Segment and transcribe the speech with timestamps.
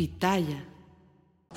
[0.00, 0.69] Pitaya.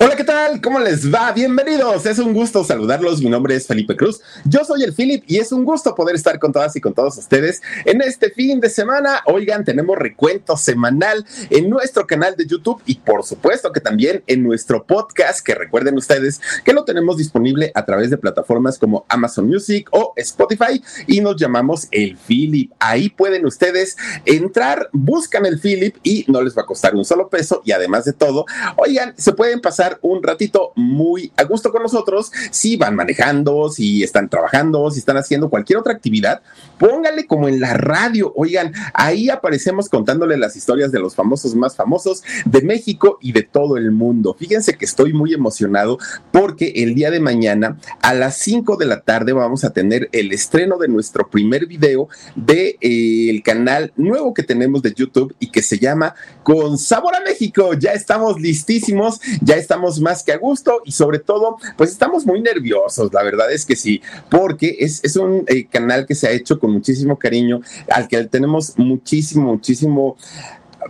[0.04, 0.60] Hola, ¿qué tal?
[0.60, 1.32] ¿Cómo les va?
[1.32, 2.04] Bienvenidos.
[2.04, 3.22] Es un gusto saludarlos.
[3.22, 4.20] Mi nombre es Felipe Cruz.
[4.44, 7.16] Yo soy el Philip y es un gusto poder estar con todas y con todos
[7.16, 9.22] ustedes en este fin de semana.
[9.24, 14.42] Oigan, tenemos recuento semanal en nuestro canal de YouTube y por supuesto que también en
[14.42, 19.48] nuestro podcast, que recuerden ustedes que lo tenemos disponible a través de plataformas como Amazon
[19.48, 22.70] Music o Spotify y nos llamamos el Philip.
[22.78, 23.96] Ahí pueden ustedes
[24.26, 28.04] entrar, buscan el Philip y no les va a costar un solo peso y además
[28.04, 28.44] de todo,
[28.76, 32.32] oigan, se pueden pasar un ratito muy a gusto con nosotros.
[32.50, 36.42] Si van manejando, si están trabajando, si están haciendo cualquier otra actividad,
[36.78, 38.32] póngale como en la radio.
[38.36, 43.42] Oigan, ahí aparecemos contándole las historias de los famosos más famosos de México y de
[43.42, 44.34] todo el mundo.
[44.38, 45.98] Fíjense que estoy muy emocionado
[46.32, 50.32] porque el día de mañana a las 5 de la tarde vamos a tener el
[50.32, 55.50] estreno de nuestro primer video del de, eh, canal nuevo que tenemos de YouTube y
[55.50, 57.74] que se llama Con Sabor a México.
[57.74, 62.40] Ya estamos listísimos, ya estamos más que a gusto y sobre todo, pues estamos muy
[62.40, 66.30] nerviosos, la verdad es que sí, porque es, es un eh, canal que se ha
[66.30, 70.16] hecho con muchísimo cariño, al que tenemos muchísimo, muchísimo,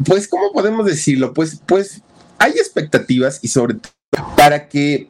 [0.05, 1.33] pues, ¿cómo podemos decirlo?
[1.33, 2.03] Pues, pues
[2.39, 3.93] hay expectativas y sobre todo
[4.37, 5.09] para que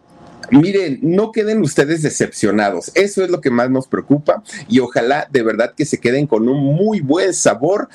[0.50, 2.92] Miren, no queden ustedes decepcionados.
[2.94, 6.48] Eso es lo que más nos preocupa y ojalá de verdad que se queden con
[6.48, 7.88] un muy buen sabor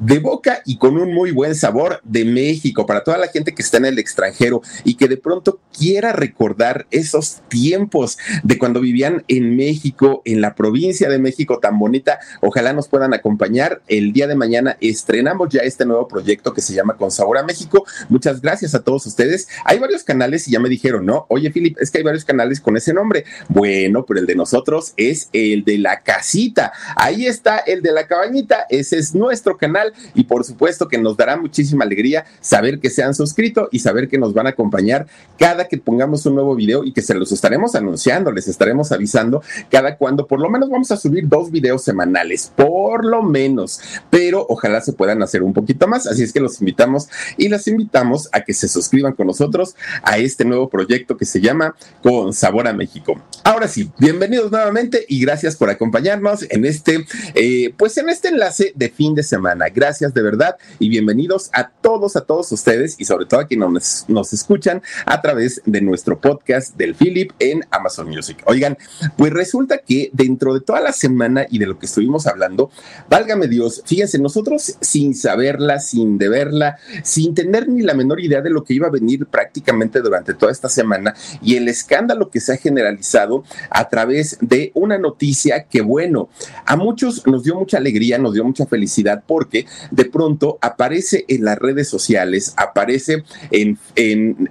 [0.00, 3.62] de boca y con un muy buen sabor de México para toda la gente que
[3.62, 9.24] está en el extranjero y que de pronto quiera recordar esos tiempos de cuando vivían
[9.28, 12.18] en México, en la provincia de México tan bonita.
[12.40, 13.82] Ojalá nos puedan acompañar.
[13.88, 17.42] El día de mañana estrenamos ya este nuevo proyecto que se llama Con Sabor a
[17.42, 17.84] México.
[18.08, 19.48] Muchas gracias a todos ustedes.
[19.64, 21.26] Hay varios canales y ya me dijeron, ¿no?
[21.28, 23.24] Oye, Philip, es que hay varios canales con ese nombre.
[23.48, 26.72] Bueno, pero el de nosotros es el de la casita.
[26.96, 28.66] Ahí está el de la cabañita.
[28.70, 33.02] Ese es nuestro canal y por supuesto que nos dará muchísima alegría saber que se
[33.02, 35.06] han suscrito y saber que nos van a acompañar
[35.38, 39.42] cada que pongamos un nuevo video y que se los estaremos anunciando, les estaremos avisando
[39.70, 43.80] cada cuando, por lo menos vamos a subir dos videos semanales, por lo menos,
[44.10, 47.66] pero ojalá se puedan hacer un poquito más, así es que los invitamos y las
[47.68, 52.32] invitamos a que se suscriban con nosotros a este nuevo proyecto que se llama Con
[52.32, 53.20] Sabor a México.
[53.44, 58.72] Ahora sí, bienvenidos nuevamente y gracias por acompañarnos en este, eh, pues en este enlace
[58.74, 59.68] de fin de semana.
[59.74, 64.04] Gracias de verdad y bienvenidos a todos, a todos ustedes y sobre todo a quienes
[64.08, 68.42] nos, escuchan a través de nuestro podcast del Philip en Amazon Music.
[68.46, 68.76] Oigan,
[69.16, 72.70] pues resulta que dentro de toda la semana y de lo que estuvimos hablando,
[73.08, 78.50] válgame Dios, fíjense, nosotros sin saberla, sin deberla, sin tener ni la menor idea de
[78.50, 82.52] lo que iba a venir prácticamente durante toda esta semana y el escándalo que se
[82.52, 86.28] ha generalizado a través de una noticia que, bueno,
[86.66, 89.59] a muchos nos dio mucha alegría, nos dio mucha felicidad porque
[89.90, 93.78] de pronto aparece en las redes sociales, aparece en,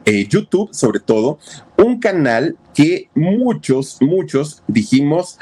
[0.05, 1.39] eh, YouTube sobre todo,
[1.77, 5.37] un canal que muchos, muchos dijimos,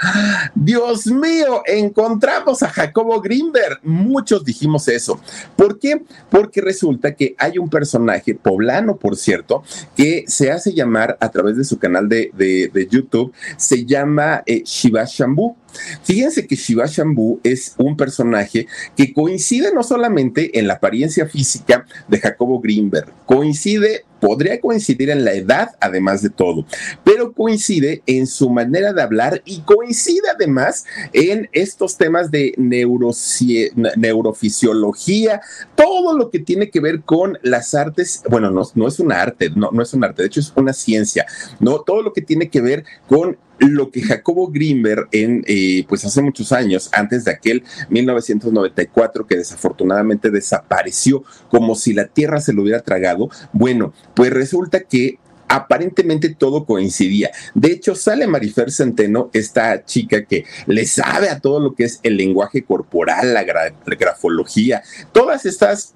[0.56, 3.80] Dios mío, encontramos a Jacobo Greenberg.
[3.84, 5.22] Muchos dijimos eso.
[5.56, 6.02] ¿Por qué?
[6.32, 9.61] Porque resulta que hay un personaje poblano, por cierto,
[9.96, 15.06] que se hace llamar a través de su canal de, YouTube, se llama eh, Shiva
[15.06, 15.56] Shambhu.
[16.02, 18.66] Fíjense que Shiva Shambhu es un personaje
[18.96, 25.23] que coincide no solamente en la apariencia física de Jacobo Greenberg, coincide podría coincidir en
[25.23, 26.66] la edad, además de todo,
[27.03, 35.41] pero coincide en su manera de hablar y coincide además en estos temas de neurofisiología,
[35.75, 39.72] todo lo que tiene que ver con las artes, bueno, no, es una arte, no,
[39.72, 41.25] no es un arte, de hecho es una ciencia,
[41.59, 41.81] ¿no?
[41.81, 46.22] Todo lo que tiene que ver con lo que Jacobo Greenberg en, eh, pues hace
[46.22, 52.64] muchos años, antes de aquel 1994 que desafortunadamente desapareció como si la tierra se lo
[52.64, 57.32] hubiera tragado, bueno, pues resulta que aparentemente todo coincidía.
[57.54, 62.00] De hecho, sale Marifer Centeno, esta chica que le sabe a todo lo que es
[62.04, 64.84] el lenguaje corporal, la, la grafología,
[65.14, 65.96] todas estas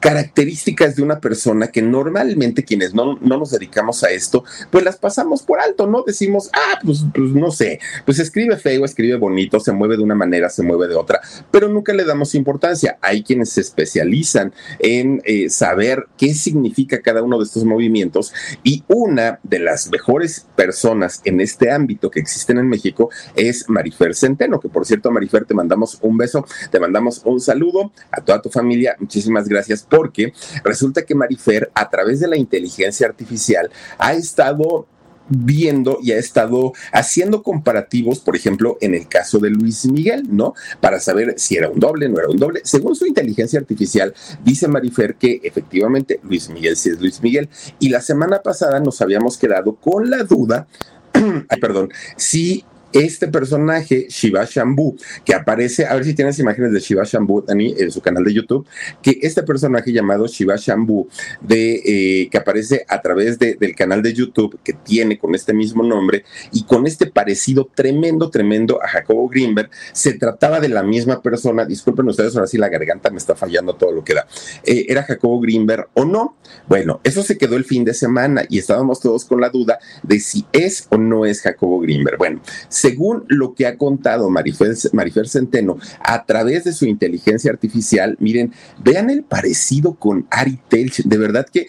[0.00, 5.42] características de una persona que normalmente quienes no, nos dedicamos a esto, pues las pasamos
[5.42, 6.02] por alto, ¿no?
[6.06, 10.14] Decimos, ah, pues, pues, no sé, pues escribe feo, escribe bonito, se mueve de una
[10.14, 11.20] manera, se mueve de otra,
[11.50, 12.98] pero nunca le damos importancia.
[13.00, 18.32] Hay quienes se especializan en eh, saber qué significa cada uno de estos movimientos
[18.62, 24.14] y una de las mejores personas en este ámbito que existen en México es Marifer
[24.14, 28.42] Centeno, que por cierto, Marifer, te mandamos un beso, te mandamos un saludo a toda
[28.42, 30.32] tu familia, muchísimas gracias porque
[30.64, 34.86] resulta que Marifer, a través de la inteligencia artificial, ha estado
[35.28, 40.54] viendo y ha estado haciendo comparativos, por ejemplo, en el caso de Luis Miguel, ¿no?
[40.80, 42.60] Para saber si era un doble, no era un doble.
[42.64, 47.48] Según su inteligencia artificial, dice Marifer que efectivamente Luis Miguel sí es Luis Miguel.
[47.78, 50.66] Y la semana pasada nos habíamos quedado con la duda,
[51.12, 56.80] ay, perdón, si este personaje, Shiva Shambhu, que aparece, a ver si tienes imágenes de
[56.80, 58.66] Shiva Shambhu, Dani, en su canal de YouTube,
[59.02, 61.08] que este personaje llamado Shiva Shambhu,
[61.40, 65.82] de, eh, que aparece a través del canal de YouTube que tiene con este mismo
[65.82, 71.20] nombre y con este parecido tremendo, tremendo a Jacobo Greenberg, se trataba de la misma
[71.22, 74.26] persona, disculpen ustedes, ahora sí la garganta me está fallando todo lo que da,
[74.64, 76.36] eh, ¿era Jacobo Greenberg o no?
[76.68, 80.20] Bueno, eso se quedó el fin de semana y estábamos todos con la duda de
[80.20, 82.18] si es o no es Jacobo Greenberg.
[82.18, 82.40] Bueno,
[82.76, 88.52] según lo que ha contado Marifer, Centeno a través de su inteligencia artificial, miren,
[88.84, 91.02] vean el parecido con Ari Telch.
[91.04, 91.68] De verdad que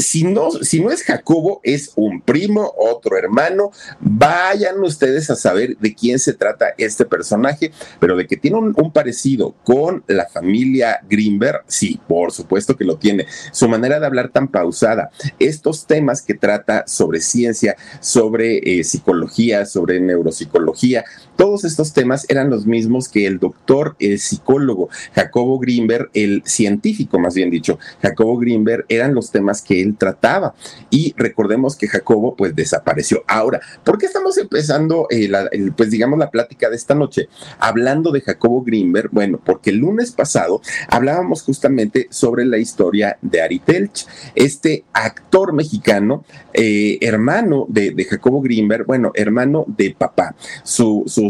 [0.00, 3.70] si no, si no es Jacobo, es un primo, otro hermano.
[4.00, 8.90] Vayan ustedes a saber de quién se trata este personaje, pero de que tiene un,
[8.92, 13.26] parecido con la familia Greenberg, sí, por supuesto que lo tiene.
[13.52, 19.64] Su manera de hablar tan pausada, estos temas que trata sobre ciencia, sobre eh, psicología,
[19.66, 21.04] sobre neuropsicología,
[21.40, 27.18] todos estos temas eran los mismos que el doctor, el psicólogo Jacobo Greenberg, el científico
[27.18, 30.54] más bien dicho, Jacobo Greenberg, eran los temas que él trataba.
[30.90, 33.24] Y recordemos que Jacobo pues desapareció.
[33.26, 35.30] Ahora, ¿por qué estamos empezando, eh,
[35.74, 37.30] pues digamos, la plática de esta noche?
[37.58, 43.40] Hablando de Jacobo Greenberg, bueno, porque el lunes pasado hablábamos justamente sobre la historia de
[43.40, 46.22] Ari Telch, este actor mexicano,
[46.52, 50.34] eh, hermano de, Jacobo Greenberg, bueno, hermano de papá.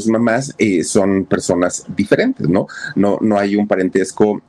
[0.08, 2.66] Mamás eh, son personas diferentes, ¿no?
[2.94, 4.42] No, no hay un parentesco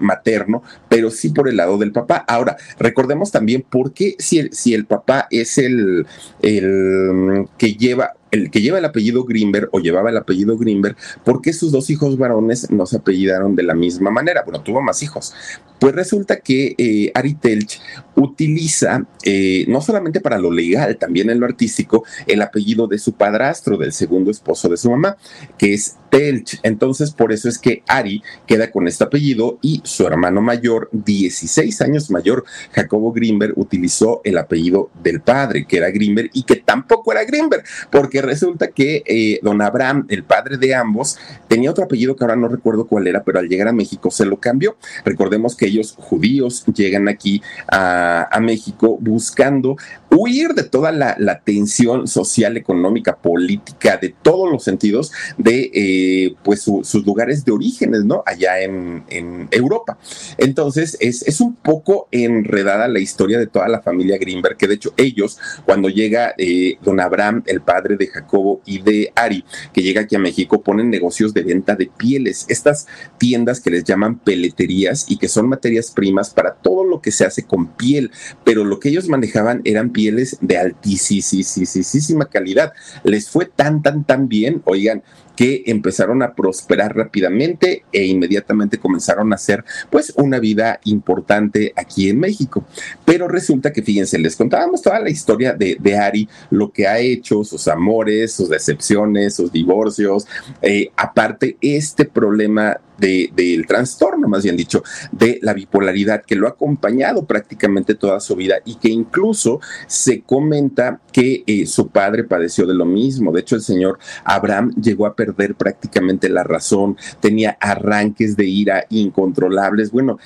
[0.00, 2.24] materno, pero sí por el lado del papá.
[2.28, 6.06] Ahora, recordemos también por qué si el, si el papá es el,
[6.42, 11.40] el que lleva el que lleva el apellido Greenberg o llevaba el apellido Greenberg, ¿por
[11.40, 14.42] qué sus dos hijos varones no se apellidaron de la misma manera?
[14.44, 15.34] Bueno, tuvo más hijos.
[15.78, 17.80] Pues resulta que eh, Ari Telch
[18.14, 23.14] utiliza, eh, no solamente para lo legal, también en lo artístico, el apellido de su
[23.14, 25.16] padrastro, del segundo esposo de su mamá,
[25.56, 26.58] que es Telch.
[26.62, 31.80] Entonces, por eso es que Ari queda con este apellido y su hermano mayor, 16
[31.80, 37.12] años mayor, Jacobo Greenberg, utilizó el apellido del padre, que era Greenberg, y que tampoco
[37.12, 41.18] era Greenberg, porque resulta que eh, don Abraham, el padre de ambos,
[41.48, 44.24] tenía otro apellido que ahora no recuerdo cuál era, pero al llegar a México se
[44.24, 44.76] lo cambió.
[45.04, 49.76] Recordemos que ellos, judíos, llegan aquí a, México buscando
[50.10, 55.99] huir de toda la, tensión social, económica, política, de todos los sentidos de eh,
[56.42, 58.22] pues sus lugares de orígenes, ¿no?
[58.26, 59.04] Allá en,
[59.50, 59.98] Europa.
[60.38, 64.74] Entonces, es, es, un poco enredada la historia de toda la familia Greenberg, que de
[64.74, 69.82] hecho ellos, cuando llega eh, don Abraham, el padre de Jacobo y de Ari, que
[69.82, 72.86] llega aquí a México, ponen negocios de venta de pieles, estas
[73.18, 77.24] tiendas que les llaman peleterías y que son materias primas para todo lo que se
[77.24, 78.10] hace con piel,
[78.44, 82.72] pero lo que ellos manejaban eran pieles de altísima calidad.
[83.04, 85.02] Les fue tan, tan, tan bien, oigan,
[85.36, 85.89] que empezaron
[86.22, 92.64] a prosperar rápidamente e inmediatamente comenzaron a hacer pues una vida importante aquí en México.
[93.04, 96.98] Pero resulta que, fíjense, les contábamos toda la historia de, de Ari, lo que ha
[96.98, 100.26] hecho, sus amores, sus decepciones, sus divorcios,
[100.62, 106.50] eh, aparte este problema del trastorno, más bien dicho, de la bipolaridad que lo ha
[106.50, 112.66] acompañado prácticamente toda su vida y que incluso se comenta que eh, su padre padeció
[112.66, 113.32] de lo mismo.
[113.32, 118.86] De hecho, el señor Abraham llegó a perder prácticamente la razón, tenía arranques de ira
[118.90, 119.90] incontrolables.
[119.90, 120.18] Bueno,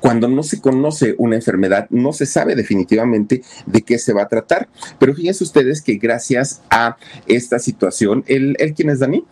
[0.00, 4.28] cuando no se conoce una enfermedad, no se sabe definitivamente de qué se va a
[4.28, 4.68] tratar.
[4.98, 9.24] Pero fíjense ustedes que gracias a esta situación, ¿el, el quién es Dani?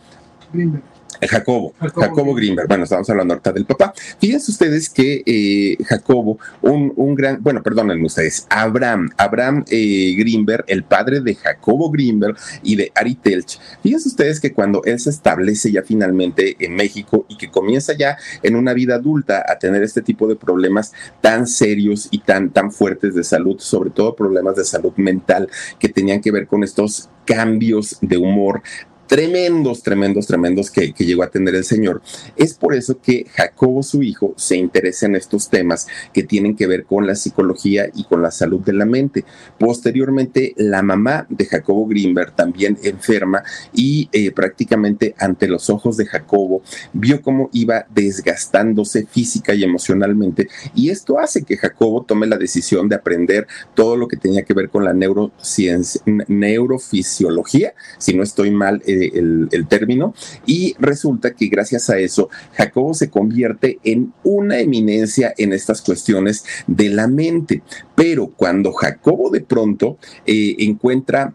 [1.28, 2.68] Jacobo, Jacobo, Greenberg.
[2.68, 3.92] Bueno, estamos hablando ahorita del papá.
[4.18, 10.64] Fíjense ustedes que eh, Jacobo, un, un, gran, bueno, perdónenme ustedes, Abraham, Abraham eh, Greenberg,
[10.66, 13.58] el padre de Jacobo Greenberg y de Ari Telch.
[13.82, 18.16] Fíjense ustedes que cuando él se establece ya finalmente en México y que comienza ya
[18.42, 22.72] en una vida adulta a tener este tipo de problemas tan serios y tan, tan
[22.72, 25.48] fuertes de salud, sobre todo problemas de salud mental
[25.78, 28.62] que tenían que ver con estos cambios de humor
[29.10, 32.00] tremendos, tremendos, tremendos que, llegó a tener el Señor.
[32.36, 36.68] Es por eso que Jacobo, su hijo, se interesa en estos temas que tienen que
[36.68, 39.24] ver con la psicología y con la salud de la mente.
[39.58, 43.42] Posteriormente, la mamá de Jacobo Greenberg también enferma
[43.74, 46.62] y eh, prácticamente ante los ojos de Jacobo
[46.92, 52.88] vio cómo iba desgastándose física y emocionalmente y esto hace que Jacobo tome la decisión
[52.88, 58.50] de aprender todo lo que tenía que ver con la neurociencia, neurofisiología, si no estoy
[58.50, 58.82] mal.
[58.86, 60.14] Eh, el, término,
[60.47, 66.45] y resulta que gracias a eso Jacobo se convierte en una eminencia en estas cuestiones
[66.66, 67.62] de la mente.
[67.95, 71.35] Pero cuando Jacobo de pronto eh, encuentra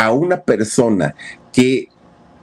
[0.00, 1.14] a una persona
[1.52, 1.90] que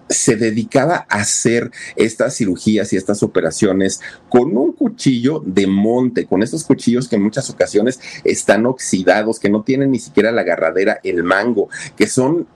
[0.10, 4.00] se dedicaba a hacer estas cirugías y estas operaciones
[4.30, 9.50] con un cuchillo de monte, con esos cuchillos que en muchas ocasiones están oxidados, que
[9.50, 12.48] no tienen ni siquiera la agarradera, el mango, que son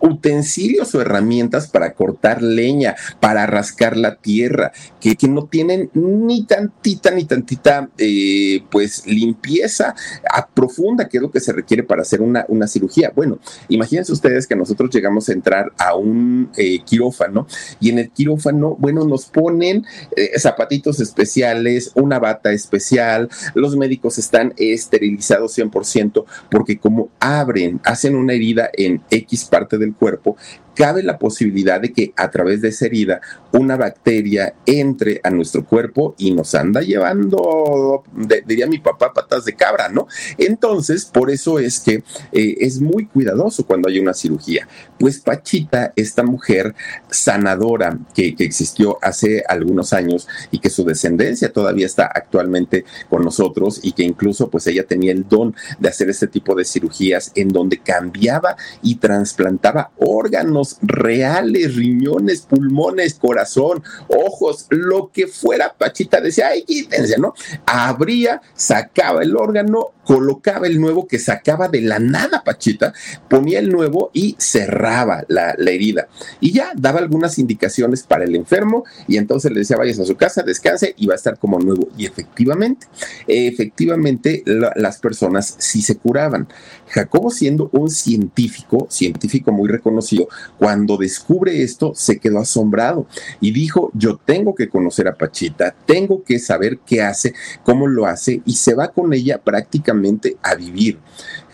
[0.00, 6.44] utensilios o herramientas para cortar leña, para rascar la tierra, que, que no tienen ni
[6.44, 9.94] tantita, ni tantita, eh, pues, limpieza
[10.30, 13.12] a profunda, que es lo que se requiere para hacer una, una cirugía.
[13.14, 13.38] Bueno,
[13.68, 17.46] imagínense ustedes que nosotros llegamos a entrar a un eh, quirófano
[17.80, 19.84] y en el quirófano, bueno, nos ponen
[20.16, 28.16] eh, zapatitos especiales, una bata especial, los médicos están esterilizados 100% porque como abren, hacen
[28.16, 30.36] una herida en X parte del cuerpo
[30.78, 33.20] cabe la posibilidad de que a través de esa herida
[33.50, 38.04] una bacteria entre a nuestro cuerpo y nos anda llevando,
[38.46, 40.06] diría mi papá, patas de cabra, ¿no?
[40.36, 44.68] Entonces, por eso es que eh, es muy cuidadoso cuando hay una cirugía.
[45.00, 46.76] Pues Pachita, esta mujer
[47.10, 53.80] sanadora que, existió hace algunos años y que su descendencia todavía está actualmente con nosotros
[53.82, 57.48] y que incluso pues ella tenía el don de hacer este tipo de cirugías en
[57.48, 66.48] donde cambiaba y trasplantaba órganos reales, riñones, pulmones, corazón, ojos, lo que fuera, Pachita decía,
[66.48, 67.34] ay, quítense, ¿no?
[67.66, 72.94] Abría, sacaba el órgano, colocaba el nuevo que sacaba de la nada, Pachita,
[73.28, 76.08] ponía el nuevo y cerraba la, herida.
[76.40, 80.16] Y ya daba algunas indicaciones para el enfermo y entonces le decía, vayas a su
[80.16, 81.90] casa, descanse y va a estar como nuevo.
[81.98, 82.86] Y efectivamente,
[83.26, 86.48] efectivamente las personas sí se curaban.
[86.88, 93.06] Jacobo siendo un científico, científico muy reconocido, cuando descubre esto se quedó asombrado
[93.42, 98.06] y dijo, yo tengo que conocer a Pachita, tengo que saber qué hace, cómo lo
[98.06, 99.97] hace y se va con ella prácticamente
[100.42, 100.98] a vivir.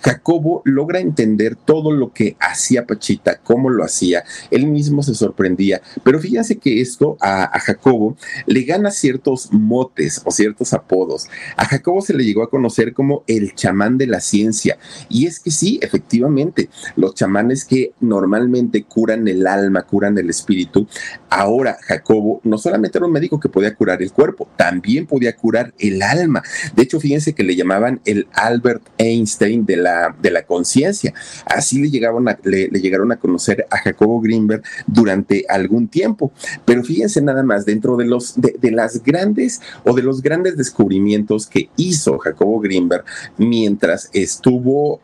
[0.05, 5.81] Jacobo logra entender todo lo que hacía Pachita, cómo lo hacía, él mismo se sorprendía,
[6.03, 11.29] pero fíjense que esto a, Jacobo le gana ciertos motes o ciertos apodos.
[11.57, 14.77] A Jacobo se le llegó a conocer como el chamán de la ciencia,
[15.09, 20.87] y es que sí, efectivamente, los chamanes que normalmente curan el alma, curan el espíritu,
[21.31, 25.73] ahora Jacobo no solamente era un médico que podía curar el cuerpo, también podía curar
[25.79, 26.43] el alma.
[26.75, 31.13] De hecho, fíjense que le llamaban el Albert Einstein de la de la conciencia.
[31.47, 36.33] Así le, llegaron a, le, llegaron a conocer a Jacobo Greenberg durante algún tiempo.
[36.65, 41.47] Pero fíjense nada más, dentro de, los, de las grandes o de los grandes descubrimientos
[41.47, 43.05] que hizo Jacobo Greenberg
[43.39, 45.01] mientras estuvo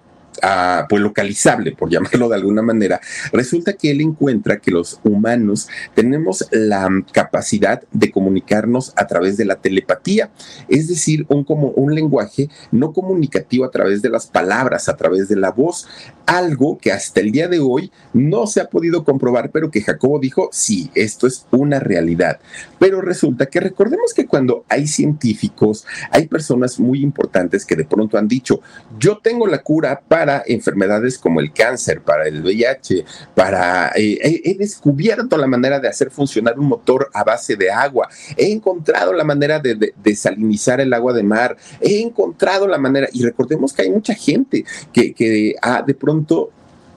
[0.89, 3.01] pues localizable, por llamarlo de alguna manera,
[3.33, 9.45] resulta que él encuentra que los humanos tenemos la capacidad de comunicarnos a través de
[9.45, 10.31] la telepatía,
[10.69, 15.29] es decir, un, como un lenguaje no comunicativo a través de las palabras, a través
[15.29, 15.87] de la voz,
[16.27, 20.21] algo que hasta el día de hoy no se ha podido comprobar, pero que Jacobo
[20.21, 22.39] dijo, sí, esto es una realidad.
[22.79, 28.17] Pero resulta que recordemos que cuando hay científicos, hay personas muy importantes que de pronto
[28.17, 28.61] han dicho,
[28.99, 33.93] yo tengo la cura para enfermedades como el cáncer, para el VIH, para...
[33.95, 38.51] Eh, he, descubierto la manera de hacer funcionar un motor a base de agua, he
[38.51, 43.73] encontrado la manera de, desalinizar el agua de mar, he encontrado la manera, y recordemos
[43.73, 46.51] que hay mucha gente que, que ha, de pronto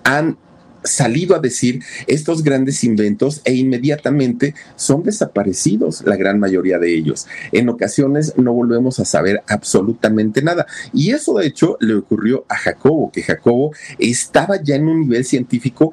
[0.04, 0.38] han
[0.84, 7.28] salido a decir estos grandes inventos e inmediatamente son desaparecidos la gran mayoría de ellos.
[7.52, 10.66] En ocasiones no volvemos a saber absolutamente nada.
[10.94, 15.26] Y eso de hecho le ocurrió a Jacobo, que Jacobo estaba ya en un nivel
[15.26, 15.92] científico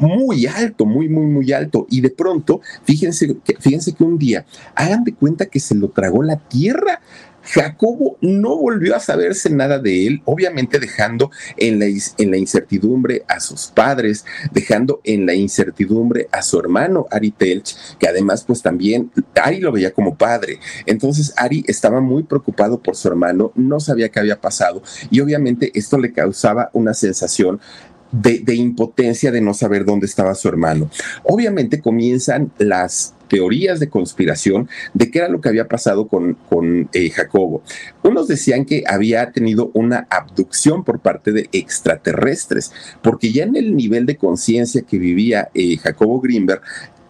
[0.00, 1.86] muy alto, muy, muy, muy alto.
[1.90, 6.22] Y de pronto, fíjense, fíjense que un día, hagan de cuenta que se lo tragó
[6.22, 7.00] la tierra.
[7.44, 13.66] Jacobo no volvió a saberse nada de él, obviamente dejando en la, incertidumbre a sus
[13.66, 19.60] padres, dejando en la incertidumbre a su hermano Ari Telch, que además pues también Ari
[19.60, 20.58] lo veía como padre.
[20.86, 25.70] Entonces Ari estaba muy preocupado por su hermano, no sabía qué había pasado y obviamente
[25.74, 27.60] esto le causaba una sensación
[28.12, 30.90] de, impotencia de no saber dónde estaba su hermano.
[31.24, 36.88] Obviamente comienzan las teorías de conspiración de qué era lo que había pasado con, con
[36.92, 37.62] eh, Jacobo.
[38.02, 43.74] Unos decían que había tenido una abducción por parte de extraterrestres, porque ya en el
[43.74, 46.60] nivel de conciencia que vivía eh, Jacobo Greenberg,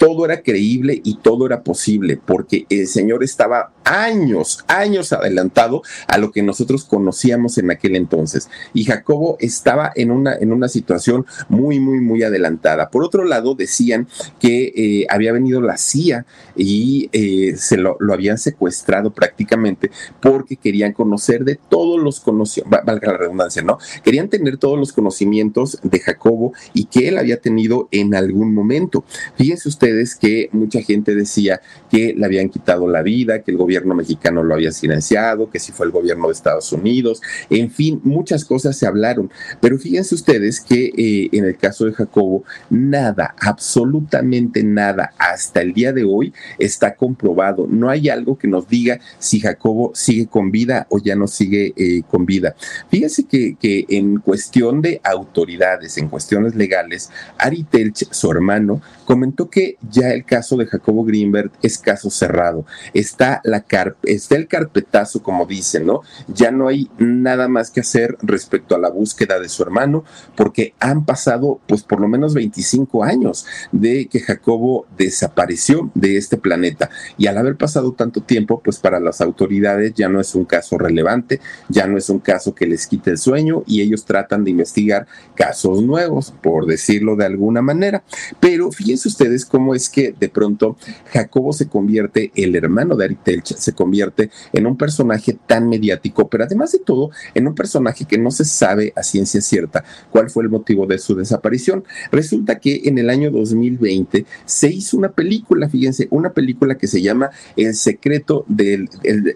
[0.05, 6.19] todo era creíble y todo era posible, porque el Señor estaba años, años adelantado a
[6.19, 8.51] lo que nosotros conocíamos en aquel entonces.
[8.75, 12.91] Y Jacobo estaba en una, en una situación muy, muy, muy adelantada.
[12.91, 14.07] Por otro lado, decían
[14.39, 20.93] que eh, había venido la CIA y eh, se lo, habían secuestrado prácticamente porque querían
[20.93, 23.79] conocer de todos los conocimientos, valga la redundancia, ¿no?
[24.03, 29.03] Querían tener todos los conocimientos de Jacobo y que él había tenido en algún momento.
[29.37, 31.61] Fíjense ustedes que mucha gente decía
[31.91, 35.73] que le habían quitado la vida, que el gobierno mexicano lo había silenciado, que si
[35.73, 37.21] fue el gobierno de Estados Unidos,
[37.51, 39.31] en fin, muchas cosas se hablaron.
[39.61, 45.73] Pero fíjense ustedes que eh, en el caso de Jacobo, nada, absolutamente nada, hasta el
[45.73, 47.67] día de hoy está comprobado.
[47.69, 51.73] No hay algo que nos diga si Jacobo sigue con vida o ya no sigue
[51.77, 52.55] eh, con vida.
[52.91, 53.57] Fíjense que
[53.89, 60.25] en cuestión de autoridades, en cuestiones legales, Ari Telch, su hermano, comentó que ya el
[60.25, 62.65] caso de Jacobo Greenberg es caso cerrado.
[62.93, 63.65] Está la
[64.05, 66.03] está el carpetazo, como dicen, ¿no?
[66.29, 70.05] Ya no hay nada más que hacer respecto a la búsqueda de su hermano,
[70.37, 76.37] porque han pasado, pues, por lo menos 25 años de que Jacobo desapareció de este
[76.37, 76.91] planeta.
[77.17, 80.79] Y al haber pasado tanto tiempo, pues, para las autoridades ya no es un caso
[80.79, 84.51] relevante, ya no es un caso que les quite el sueño y ellos tratan de
[84.51, 88.05] investigar casos nuevos, por decirlo de alguna manera.
[88.41, 90.77] Pero fíjense ustedes cómo es que de pronto
[91.13, 96.45] Jacobo se convierte el hermano de Aritelch se convierte en un personaje tan mediático, pero
[96.45, 100.43] además de todo, en un personaje que no se sabe a ciencia cierta cuál fue
[100.43, 101.85] el motivo de su desaparición.
[102.11, 107.03] Resulta que en el año 2020 se hizo una película, fíjense, una película que se
[107.03, 108.89] llama El secreto del,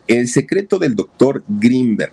[0.06, 2.12] el secreto del doctor Greenberg.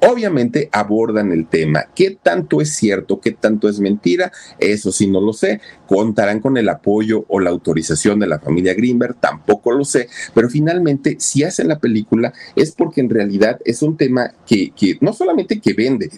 [0.00, 1.86] Obviamente abordan el tema.
[1.94, 3.20] ¿Qué tanto es cierto?
[3.20, 4.30] ¿Qué tanto es mentira?
[4.58, 5.60] Eso sí no lo sé.
[5.86, 9.16] ¿Contarán con el apoyo o la autorización de la familia Greenberg?
[9.16, 10.08] Tampoco lo sé.
[10.34, 14.98] Pero finalmente, si hacen la película, es porque en realidad es un tema que, que
[15.00, 16.10] no solamente que vende,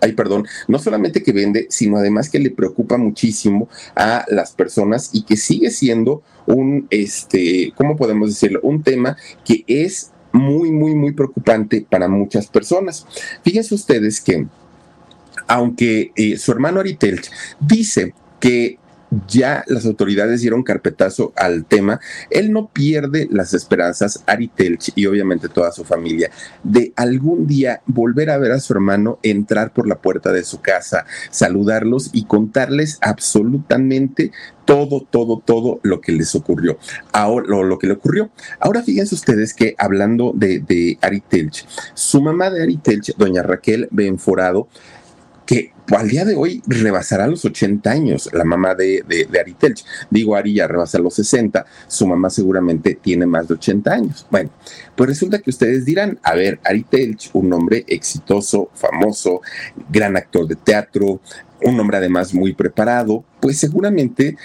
[0.00, 5.10] ay, perdón, no solamente que vende, sino además que le preocupa muchísimo a las personas
[5.12, 8.60] y que sigue siendo un, este, ¿cómo podemos decirlo?
[8.62, 13.06] Un tema que es muy, muy, muy preocupante para muchas personas.
[13.42, 14.46] Fíjense ustedes que,
[15.46, 17.20] aunque eh, su hermano Aritel
[17.60, 18.78] dice que
[19.28, 22.00] ya las autoridades dieron carpetazo al tema,
[22.30, 26.30] él no pierde las esperanzas, Ari Telch y obviamente toda su familia,
[26.62, 30.60] de algún día volver a ver a su hermano entrar por la puerta de su
[30.60, 34.32] casa, saludarlos y contarles absolutamente
[34.64, 36.78] todo, todo, todo lo que les ocurrió,
[37.12, 38.30] ahora, lo, que le ocurrió.
[38.60, 43.42] Ahora fíjense ustedes que hablando de, de Ari Telch, su mamá de Ari Telch, doña
[43.42, 44.68] Raquel Benforado,
[45.46, 49.84] que al día de hoy rebasará los 80 años, la mamá de, de, Ari Telch.
[50.10, 54.26] Digo, Ari ya rebasa los 60, su mamá seguramente tiene más de 80 años.
[54.30, 54.50] Bueno,
[54.96, 59.42] pues resulta que ustedes dirán, a ver, Ari Telch, un hombre exitoso, famoso,
[59.90, 61.20] gran actor de teatro,
[61.62, 64.36] un hombre además muy preparado, pues seguramente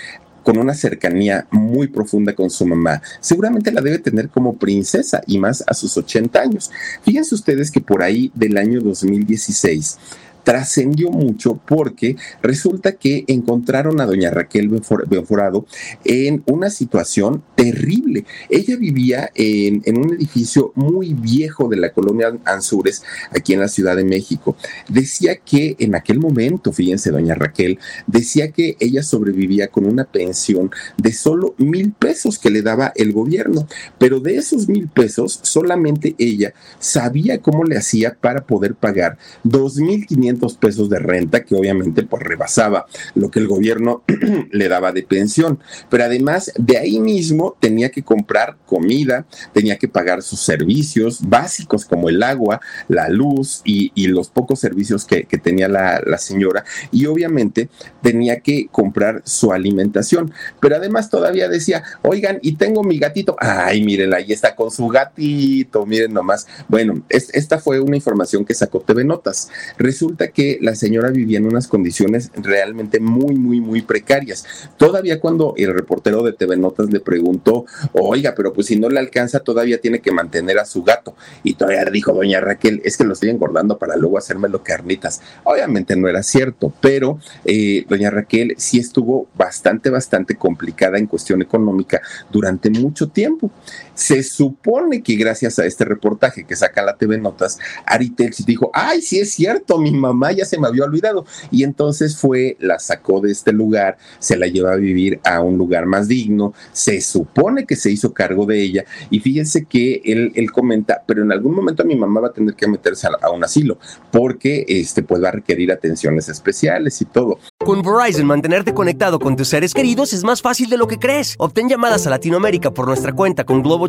[0.43, 5.37] con una cercanía muy profunda con su mamá, seguramente la debe tener como princesa y
[5.37, 6.71] más a sus 80 años.
[7.03, 9.97] Fíjense ustedes que por ahí del año 2016
[10.43, 15.65] trascendió mucho porque resulta que encontraron a doña Raquel Benforado
[16.05, 18.25] en una situación terrible.
[18.49, 23.95] Ella vivía en, un edificio muy viejo de la colonia Anzures, aquí en la Ciudad
[23.95, 24.55] de México.
[24.87, 30.71] Decía que en aquel momento, fíjense, doña Raquel, decía que ella sobrevivía con una pensión
[30.97, 36.15] de solo mil pesos que le daba el gobierno, pero de esos mil pesos solamente
[36.17, 41.55] ella sabía cómo le hacía para poder pagar dos mil quinientos pesos de renta, que
[41.55, 44.03] obviamente pues rebasaba lo que el gobierno
[44.51, 45.59] le daba de pensión.
[45.89, 51.85] Pero además de ahí mismo tenía que comprar comida, tenía que pagar sus servicios básicos
[51.85, 56.63] como el agua, la luz y, los pocos servicios que, tenía la, señora.
[56.91, 57.69] Y obviamente
[58.01, 60.33] tenía que comprar su alimentación.
[60.59, 63.35] Pero además todavía decía, oigan, y tengo mi gatito.
[63.39, 66.47] Ay, miren, ahí está con su gatito, miren nomás.
[66.67, 69.49] Bueno, esta fue una información que sacó TV Notas.
[69.77, 74.45] Resulta que la señora vivía en unas condiciones realmente muy, muy, muy precarias.
[74.77, 78.99] Todavía cuando el reportero de TV Notas le preguntó, oiga, pero pues si no le
[78.99, 81.15] alcanza, todavía tiene que mantener a su gato.
[81.43, 85.21] Y todavía dijo doña Raquel, es que lo estoy engordando para luego hacérmelo carnitas.
[85.43, 91.41] Obviamente no era cierto, pero eh, doña Raquel sí estuvo bastante, bastante complicada en cuestión
[91.41, 92.01] económica
[92.31, 93.51] durante mucho tiempo.
[93.99, 98.13] Se supone que gracias a este reportaje que saca la TV Notas, Ari
[98.45, 101.25] dijo, ay, sí es cierto, mi mamá ya se me había olvidado.
[101.51, 105.57] Y entonces fue, la sacó de este lugar, se la lleva a vivir a un
[105.57, 108.85] lugar más digno, se supone que se hizo cargo de ella.
[109.09, 112.55] Y fíjense que él, él comenta, pero en algún momento mi mamá va a tener
[112.55, 113.79] que meterse a, un asilo,
[114.13, 117.37] porque este, pues va a requerir atenciones especiales y todo.
[117.57, 121.35] Con Verizon, mantenerte conectado con tus seres queridos es más fácil de lo que crees.
[121.37, 123.88] Obtén llamadas a Latinoamérica por nuestra cuenta con Globo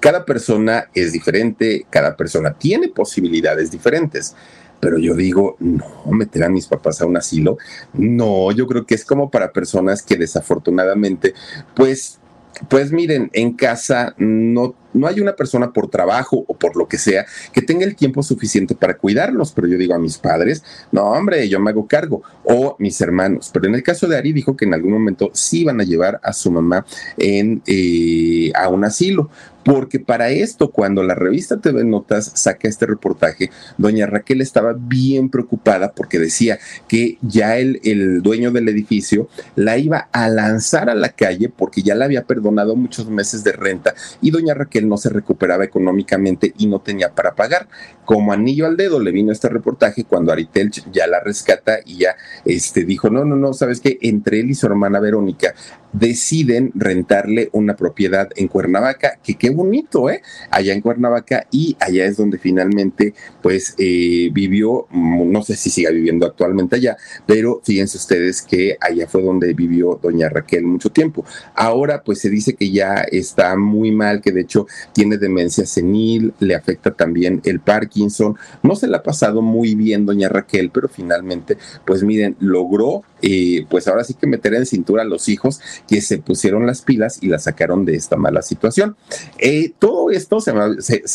[0.00, 4.34] cada persona es diferente, cada persona tiene posibilidades diferentes.
[4.80, 7.58] Pero yo digo, no, meter a mis papás a un asilo,
[7.94, 11.34] no, yo creo que es como para personas que desafortunadamente,
[11.74, 12.20] pues,
[12.68, 16.98] pues miren, en casa no no hay una persona por trabajo o por lo que
[16.98, 21.04] sea que tenga el tiempo suficiente para cuidarlos, pero yo digo a mis padres, no,
[21.04, 23.50] hombre, yo me hago cargo, o mis hermanos.
[23.52, 26.20] Pero en el caso de Ari dijo que en algún momento sí iban a llevar
[26.22, 26.84] a su mamá
[27.16, 29.30] en, eh, a un asilo,
[29.68, 35.28] porque para esto, cuando la revista TV Notas saca este reportaje, doña Raquel estaba bien
[35.28, 40.94] preocupada porque decía que ya el, el, dueño del edificio la iba a lanzar a
[40.94, 44.96] la calle porque ya le había perdonado muchos meses de renta y doña Raquel no
[44.96, 47.68] se recuperaba económicamente y no tenía para pagar.
[48.06, 52.16] Como anillo al dedo le vino este reportaje cuando Aritel ya la rescata y ya
[52.46, 55.52] este, dijo, no, no, no, sabes que entre él y su hermana Verónica
[55.92, 60.22] deciden rentarle una propiedad en Cuernavaca, que qué bonito, ¿eh?
[60.50, 65.70] Allá en Cuernavaca y allá es donde finalmente pues eh, vivió, mm, no sé si
[65.70, 66.96] siga viviendo actualmente allá,
[67.26, 71.24] pero fíjense ustedes que allá fue donde vivió doña Raquel mucho tiempo.
[71.54, 76.34] Ahora pues se dice que ya está muy mal, que de hecho tiene demencia senil,
[76.40, 80.88] le afecta también el Parkinson, no se le ha pasado muy bien doña Raquel, pero
[80.88, 85.60] finalmente pues miren, logró eh, pues ahora sí que meter en cintura a los hijos
[85.88, 88.96] que se pusieron las pilas y la sacaron de esta mala situación.
[89.38, 90.52] Eh, todo esto se,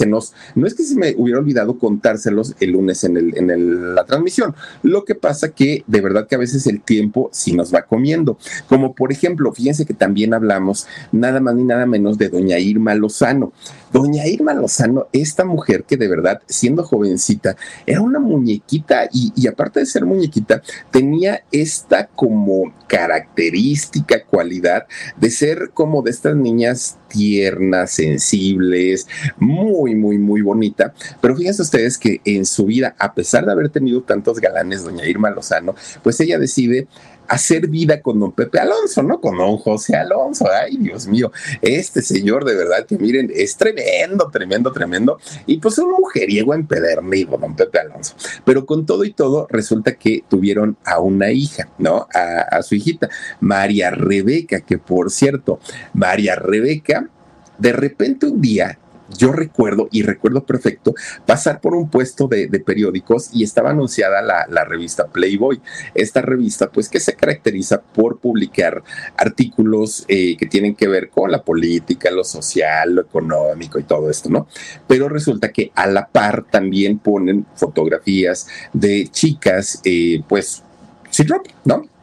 [0.05, 4.05] nos, no es que se me hubiera olvidado contárselos el lunes en, el, en la
[4.05, 7.83] transmisión, lo que pasa que de verdad que a veces el tiempo sí nos va
[7.83, 8.37] comiendo,
[8.67, 12.95] como por ejemplo, fíjense que también hablamos nada más ni nada menos de doña Irma
[12.95, 13.53] Lozano.
[13.93, 19.81] Doña Irma Lozano, esta mujer que de verdad, siendo jovencita, era una muñequita y, aparte
[19.81, 27.91] de ser muñequita, tenía esta como característica, cualidad de ser como de estas niñas tiernas,
[27.91, 30.93] sensibles, muy, muy, muy bonita.
[31.21, 35.05] Pero fíjense ustedes que en su vida, a pesar de haber tenido tantos galanes, doña
[35.07, 36.87] Irma Lozano, pues ella decide
[37.27, 39.19] hacer vida con don Pepe Alonso, ¿no?
[39.19, 40.47] Con don José Alonso.
[40.51, 41.31] Ay, Dios mío,
[41.61, 45.19] este señor de verdad que miren, es tremendo, tremendo, tremendo.
[45.45, 48.15] Y pues un mujeriego empedernido, don Pepe Alonso.
[48.45, 52.07] Pero con todo y todo, resulta que tuvieron a una hija, ¿no?
[52.13, 53.09] A, a su hijita,
[53.39, 55.59] María Rebeca, que por cierto,
[55.93, 57.09] María Rebeca,
[57.57, 58.79] de repente un día
[59.17, 60.93] yo recuerdo, y recuerdo perfecto,
[61.25, 65.61] pasar por un puesto de, periódicos y estaba anunciada la, revista Playboy.
[65.93, 68.83] Esta revista, pues, que se caracteriza por publicar
[69.17, 74.09] artículos eh, que tienen que ver con la política, lo social, lo económico y todo
[74.09, 74.47] esto, ¿no?
[74.87, 80.63] Pero resulta que a la par también ponen fotografías de chicas, eh, pues,
[81.09, 81.93] sin ropa, ¿no?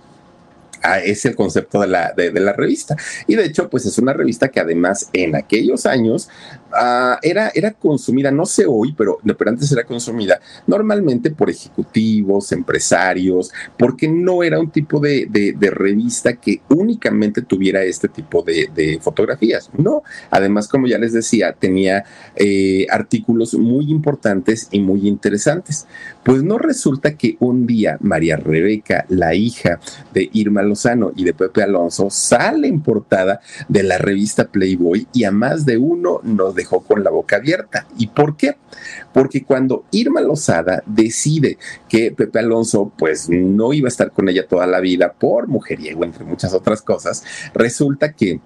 [1.05, 2.97] es el concepto de la, de, la revista.
[3.27, 6.29] Y de hecho, pues es una revista que además en aquellos años
[6.73, 12.53] ah, era, era consumida, no sé hoy, pero, pero antes era consumida normalmente por ejecutivos,
[12.53, 15.29] empresarios, porque no era un tipo de,
[15.71, 19.71] revista que únicamente tuviera este tipo de, fotografías.
[19.77, 22.05] No, además, como ya les decía, tenía
[22.37, 25.87] eh, artículos muy importantes y muy interesantes.
[26.23, 29.81] Pues no resulta que un día María Rebeca, la hija
[30.13, 35.25] de Irma Lozano y de Pepe Alonso, sale en portada de la revista Playboy y
[35.25, 37.87] a más de uno nos dejó con la boca abierta.
[37.99, 38.57] ¿Y por qué?
[39.13, 44.47] Porque cuando Irma Lozada decide que Pepe Alonso pues no iba a estar con ella
[44.47, 48.41] toda la vida por mujeriego, entre muchas otras cosas, resulta que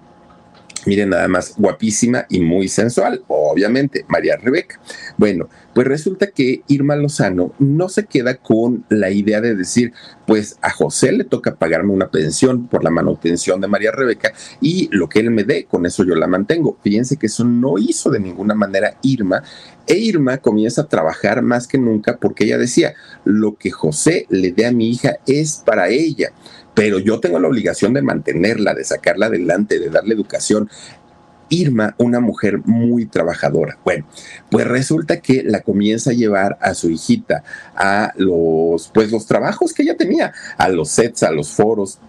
[0.85, 4.79] Miren nada más, guapísima y muy sensual, obviamente, María Rebeca.
[5.17, 9.93] Bueno, pues resulta que Irma Lozano no se queda con la idea de decir,
[10.27, 14.87] pues a José le toca pagarme una pensión por la manutención de María Rebeca y
[14.91, 16.77] lo que él me dé, con eso yo la mantengo.
[16.83, 19.43] Fíjense que eso no hizo de ninguna manera Irma.
[19.87, 22.93] E Irma comienza a trabajar más que nunca porque ella decía,
[23.23, 26.31] lo que José le dé a mi hija es para ella
[26.75, 30.69] pero yo tengo la obligación de mantenerla, de sacarla adelante, de darle educación.
[31.47, 33.77] Irma, una mujer muy trabajadora.
[33.83, 34.05] Bueno,
[34.49, 37.43] pues resulta que la comienza a llevar a su hijita
[37.75, 41.99] a los, pues los trabajos que ella tenía, a los sets, a los foros,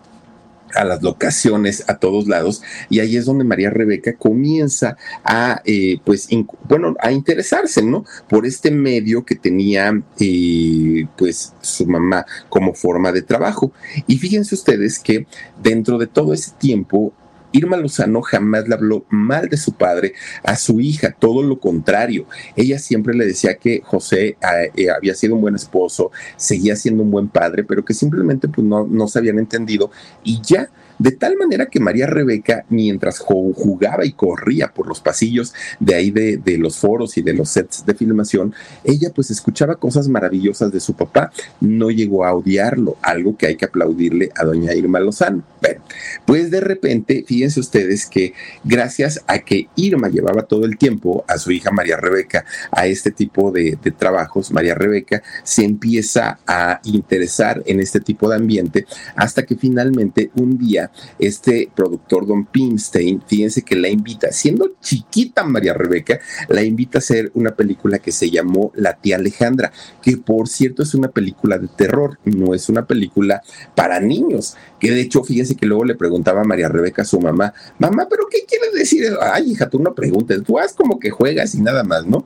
[0.74, 5.98] a las locaciones, a todos lados, y ahí es donde María Rebeca comienza a, eh,
[6.04, 6.28] pues,
[6.68, 8.04] bueno, a interesarse, ¿no?
[8.28, 13.72] Por este medio que tenía, eh, pues, su mamá como forma de trabajo.
[14.06, 15.26] Y fíjense ustedes que
[15.62, 17.12] dentro de todo ese tiempo,
[17.56, 22.26] Irma Lozano jamás le habló mal de su padre a su hija, todo lo contrario.
[22.54, 24.36] Ella siempre le decía que José eh,
[24.76, 28.66] eh, había sido un buen esposo, seguía siendo un buen padre, pero que simplemente pues,
[28.66, 29.90] no, no se habían entendido
[30.22, 35.52] y ya de tal manera que María Rebeca, mientras jugaba y corría por los pasillos
[35.78, 40.08] de ahí de, los foros y de los sets de filmación, ella pues escuchaba cosas
[40.08, 44.74] maravillosas de su papá, no llegó a odiarlo, algo que hay que aplaudirle a doña
[44.74, 45.42] Irma Lozano.
[45.60, 45.82] Bueno,
[46.24, 48.32] pues de repente, fíjense ustedes que
[48.64, 53.10] gracias a que Irma llevaba todo el tiempo a su hija María Rebeca a este
[53.10, 58.86] tipo de, de trabajos, María Rebeca se empieza a interesar en este tipo de ambiente
[59.14, 60.85] hasta que finalmente un día
[61.18, 67.00] este productor Don Pimstein, fíjense que la invita, siendo chiquita María Rebeca, la invita a
[67.00, 69.72] hacer una película que se llamó La tía Alejandra,
[70.02, 73.42] que por cierto es una película de terror, no es una película
[73.74, 77.20] para niños, que de hecho fíjense que luego le preguntaba a María Rebeca a su
[77.20, 79.04] mamá, mamá, pero ¿qué quiere decir?
[79.20, 82.24] Ay, hija, tú no preguntes, tú haz como que juegas y nada más, ¿no?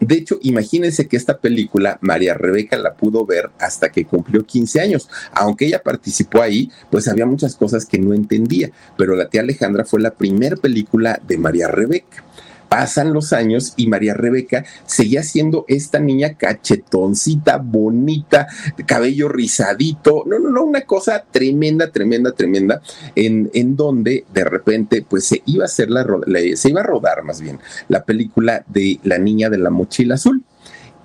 [0.00, 4.80] De hecho, imagínense que esta película María Rebeca la pudo ver hasta que cumplió 15
[4.80, 5.08] años.
[5.32, 9.84] Aunque ella participó ahí, pues había muchas cosas que no entendía, pero la tía Alejandra
[9.84, 12.24] fue la primera película de María Rebeca.
[12.68, 18.46] Pasan los años y María Rebeca seguía siendo esta niña cachetoncita, bonita,
[18.86, 20.24] cabello rizadito.
[20.26, 22.80] No, no, no, una cosa tremenda, tremenda, tremenda,
[23.14, 26.06] en, en donde de repente pues se iba a hacer la,
[26.54, 30.44] se iba a rodar más bien la película de La niña de la mochila azul.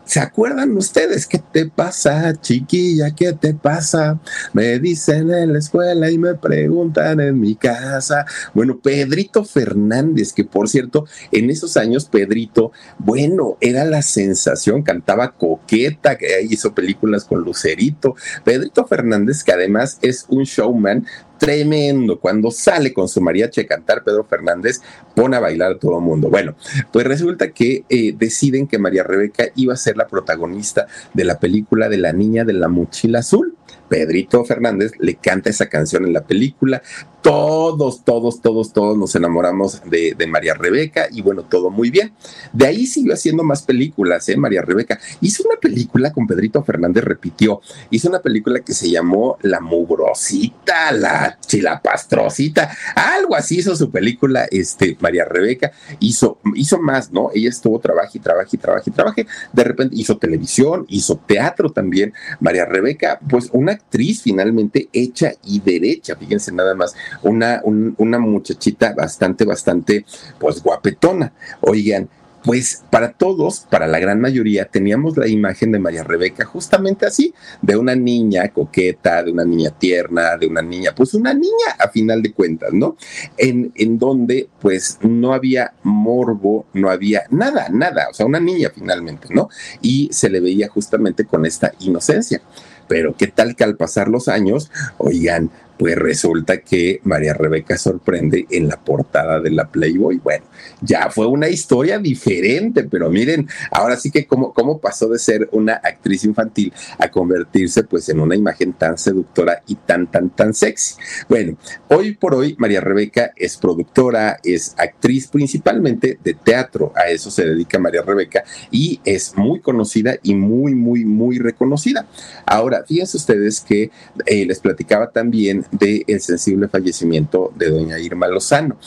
[0.06, 3.16] ¿Se acuerdan ustedes qué te pasa, chiquilla?
[3.16, 4.20] ¿Qué te pasa?
[4.52, 8.26] Me dicen en la escuela y me preguntan en mi casa.
[8.54, 15.32] Bueno, Pedrito Fernández, que por cierto, en esos años Pedrito, bueno, era la sensación, cantaba
[15.32, 18.16] coqueta, que hizo películas con Lucerito.
[18.44, 21.06] Pedrito Fernández, que además es un showman
[21.44, 22.20] tremendo.
[22.20, 24.80] Cuando sale con su mariachi a cantar Pedro Fernández,
[25.14, 26.30] pone a bailar a todo el mundo.
[26.30, 26.56] Bueno,
[26.92, 31.40] pues resulta que eh, deciden que María Rebeca iba a ser la protagonista de la
[31.40, 33.58] película de la niña de la mochila azul.
[33.90, 36.82] Pedrito Fernández le canta esa canción en la película.
[37.22, 42.14] Todos, todos, todos, todos nos enamoramos de, María Rebeca y bueno, todo muy bien.
[42.52, 44.36] De ahí siguió haciendo más películas, ¿eh?
[44.36, 45.00] María Rebeca.
[45.22, 47.62] Hizo una película con Pedrito Fernández, repitió.
[47.92, 54.46] Hizo una película que se llamó La Mugrosita, La Chilapastrosita, algo así hizo su película,
[54.52, 55.72] este, María Rebeca.
[56.00, 57.30] Hizo, hizo más, ¿no?
[57.34, 59.28] Ella estuvo trabaje y trabaje y trabaje y trabaje.
[59.54, 62.14] De repente hizo televisión, hizo teatro también.
[62.42, 68.94] María Rebeca, pues una actriz finalmente hecha y derecha, fíjense nada más una, una muchachita
[68.94, 70.06] bastante, bastante,
[70.40, 71.34] pues guapetona.
[71.62, 72.10] Oigan,
[72.44, 77.34] pues para todos, para la gran mayoría, teníamos la imagen de María Rebeca justamente así,
[77.62, 81.88] de una niña coqueta, de una niña tierna, de una niña, pues una niña a
[81.90, 82.98] final de cuentas, ¿no?
[83.38, 88.70] En, en donde pues no había morbo, no había nada, nada, o sea, una niña
[88.76, 89.50] finalmente, ¿no?
[89.82, 92.42] Y se le veía justamente con esta inocencia.
[92.88, 98.46] Pero qué tal que al pasar los años, oigan, pues resulta que María Rebeca sorprende
[98.50, 100.20] en la portada de la Playboy.
[100.24, 100.46] Bueno,
[100.82, 105.50] ya fue una historia diferente, pero miren, ahora sí que cómo, cómo pasó de ser
[105.52, 110.54] una actriz infantil a convertirse pues en una imagen tan seductora y tan, tan, tan
[110.54, 110.96] sexy.
[111.28, 111.58] Bueno,
[111.90, 117.46] hoy por hoy María Rebeca es productora, es actriz principalmente de teatro, a eso se
[117.46, 122.08] dedica María Rebeca y es muy conocida y muy, muy, muy reconocida.
[122.46, 123.92] Ahora, fíjense ustedes que
[124.26, 128.78] eh, les platicaba también del sensible fallecimiento de doña Irma Lozano.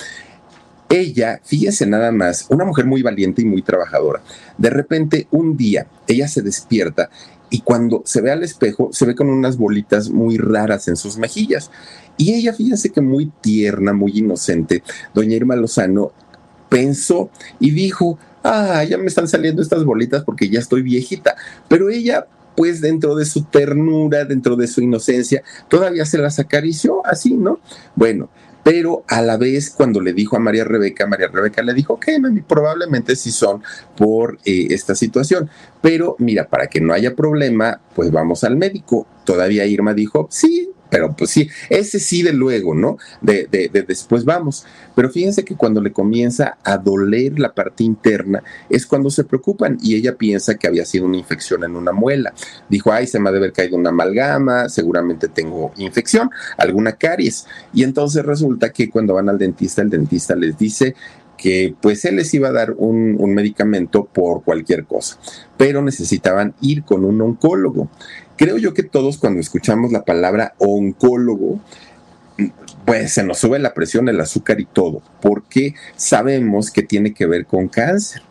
[0.88, 4.22] Ella, fíjense nada más, una mujer muy valiente y muy trabajadora.
[4.56, 7.10] De repente, un día, ella se despierta
[7.50, 11.16] y cuando se ve al espejo, se ve con unas bolitas muy raras en sus
[11.16, 11.70] mejillas.
[12.16, 16.12] Y ella, fíjense que muy tierna, muy inocente, doña Irma Lozano
[16.68, 21.36] pensó y dijo, ah, ya me están saliendo estas bolitas porque ya estoy viejita.
[21.68, 27.04] Pero ella pues dentro de su ternura, dentro de su inocencia, todavía se las acarició
[27.06, 27.60] así, ¿no?
[27.94, 28.30] Bueno,
[28.66, 32.06] pero a la vez cuando le dijo a María Rebeca, María Rebeca le dijo, ok,
[32.20, 33.62] mami, probablemente sí son
[33.96, 35.48] por eh, esta situación,
[35.80, 39.06] pero mira, para que no haya problema, pues vamos al médico.
[39.24, 42.96] Todavía Irma dijo, sí, pero pues sí, ese sí de luego, ¿no?
[43.20, 44.64] De, de, después vamos.
[44.94, 49.76] Pero fíjense que cuando le comienza a doler la parte interna es cuando se preocupan
[49.82, 52.32] y ella piensa que había sido una infección en una muela.
[52.70, 57.46] Dijo, ay, se me ha de haber caído una amalgama, seguramente tengo infección, alguna caries.
[57.74, 60.94] Y entonces resulta que cuando van al dentista, el dentista les dice
[61.36, 65.18] que pues él les iba a dar un, un medicamento por cualquier cosa,
[65.58, 67.90] pero necesitaban ir con un oncólogo.
[68.36, 71.60] Creo yo que todos cuando escuchamos la palabra oncólogo,
[72.84, 77.26] pues se nos sube la presión, el azúcar y todo, porque sabemos que tiene que
[77.26, 78.22] ver con cáncer.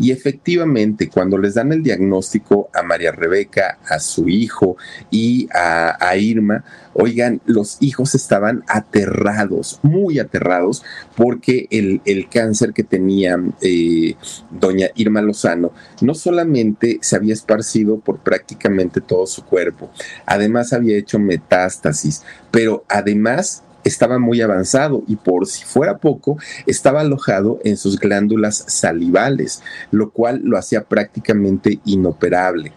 [0.00, 4.78] Y efectivamente, cuando les dan el diagnóstico a María Rebeca, a su hijo
[5.10, 10.82] y a, Irma, oigan, los hijos estaban aterrados, muy aterrados,
[11.16, 14.14] porque el, cáncer que tenía eh,
[14.50, 19.90] doña Irma Lozano no solamente se había esparcido por prácticamente todo su cuerpo,
[20.24, 27.00] además había hecho metástasis, pero además estaba muy avanzado y por si fuera poco, estaba
[27.00, 32.72] alojado en sus glándulas salivales, lo cual lo hacía prácticamente inoperable.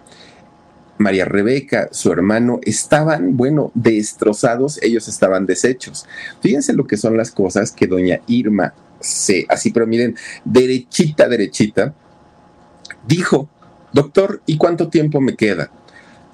[0.98, 6.06] María Rebeca, su hermano, estaban, bueno, destrozados, ellos estaban deshechos.
[6.42, 11.94] Fíjense lo que son las cosas que doña Irma, se, así, pero miren, derechita, derechita,
[13.06, 13.50] dijo,
[13.92, 15.72] doctor, ¿y cuánto tiempo me queda?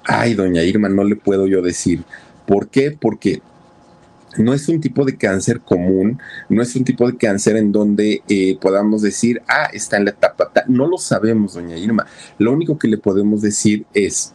[0.04, 2.04] Ay, doña Irma, no le puedo yo decir.
[2.46, 2.92] ¿Por qué?
[2.92, 3.42] Porque
[4.38, 8.22] no es un tipo de cáncer común, no es un tipo de cáncer en donde
[8.28, 12.06] eh, podamos decir, ah, está en la etapa, no lo sabemos, doña Irma.
[12.38, 14.34] Lo único que le podemos decir es,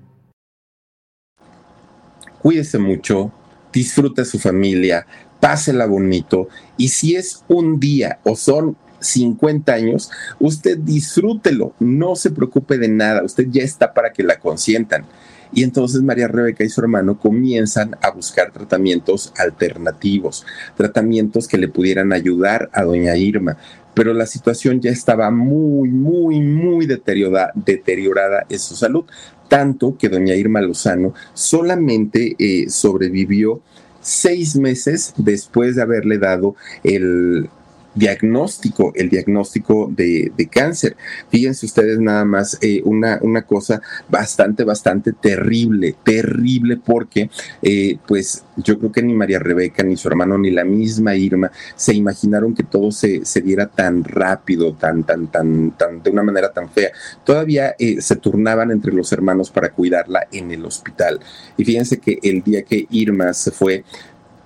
[2.41, 3.31] cuídese mucho,
[3.71, 5.05] disfrute su familia,
[5.39, 12.31] pásela bonito y si es un día o son 50 años, usted disfrútelo, no se
[12.31, 15.05] preocupe de nada, usted ya está para que la consientan.
[15.53, 20.45] Y entonces María Rebeca y su hermano comienzan a buscar tratamientos alternativos,
[20.77, 23.57] tratamientos que le pudieran ayudar a doña Irma.
[23.93, 29.03] Pero la situación ya estaba muy, muy, muy deteriorada, deteriorada en su salud
[29.51, 33.59] tanto que doña Irma Lozano solamente eh, sobrevivió
[33.99, 37.49] seis meses después de haberle dado el
[37.93, 40.97] diagnóstico, el diagnóstico de, cáncer.
[41.29, 47.29] Fíjense ustedes nada más eh, una, una cosa bastante, bastante terrible, terrible porque
[47.61, 51.51] eh, pues yo creo que ni María Rebeca, ni su hermano, ni la misma Irma
[51.75, 56.23] se imaginaron que todo se, se diera tan rápido, tan, tan, tan, tan, de una
[56.23, 56.91] manera tan fea.
[57.23, 61.19] Todavía eh, se turnaban entre los hermanos para cuidarla en el hospital.
[61.57, 63.83] Y fíjense que el día que Irma se fue,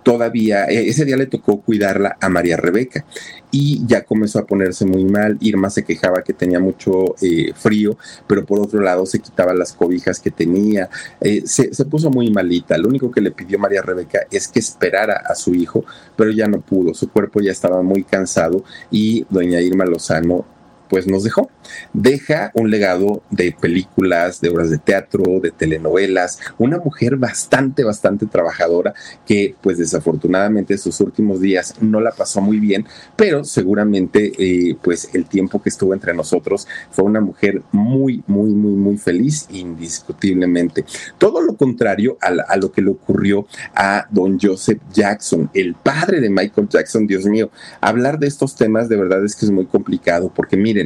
[0.06, 3.04] todavía, e, ese día le tocó cuidarla a María Rebeca
[3.50, 5.38] y ya comenzó a ponerse muy mal.
[5.42, 7.98] Irma se quejaba que tenía mucho eh, frío,
[8.28, 10.90] pero por otro lado se quitaba las cobijas que tenía.
[11.20, 12.78] Eh, se, se, puso muy malita.
[12.78, 15.84] Lo único que le pidió María Rebeca es que esperara a su hijo,
[16.16, 16.94] pero ya no pudo.
[16.94, 20.46] Su cuerpo ya estaba muy cansado y doña Irma Lozano
[20.90, 21.50] pues nos dejó.
[21.94, 28.26] Deja un legado de películas, de obras de teatro, de telenovelas, una mujer bastante, bastante
[28.26, 28.94] trabajadora
[29.26, 35.10] que pues desafortunadamente sus últimos días no la pasó muy bien, pero seguramente eh, pues
[35.14, 40.86] el tiempo que estuvo entre nosotros fue una mujer muy, muy, muy, muy feliz, indiscutiblemente.
[41.18, 46.22] Todo lo contrario a, a lo que le ocurrió a don Joseph Jackson, el padre
[46.22, 47.50] de Michael Jackson, Dios mío,
[47.82, 50.85] hablar de estos temas de verdad es que es muy complicado porque Miren,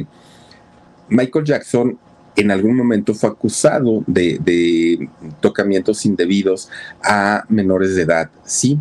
[1.10, 1.98] Michael Jackson
[2.36, 5.08] en algún momento fue acusado de,
[5.40, 6.68] tocamientos indebidos
[7.02, 8.78] a menores de edad, sí,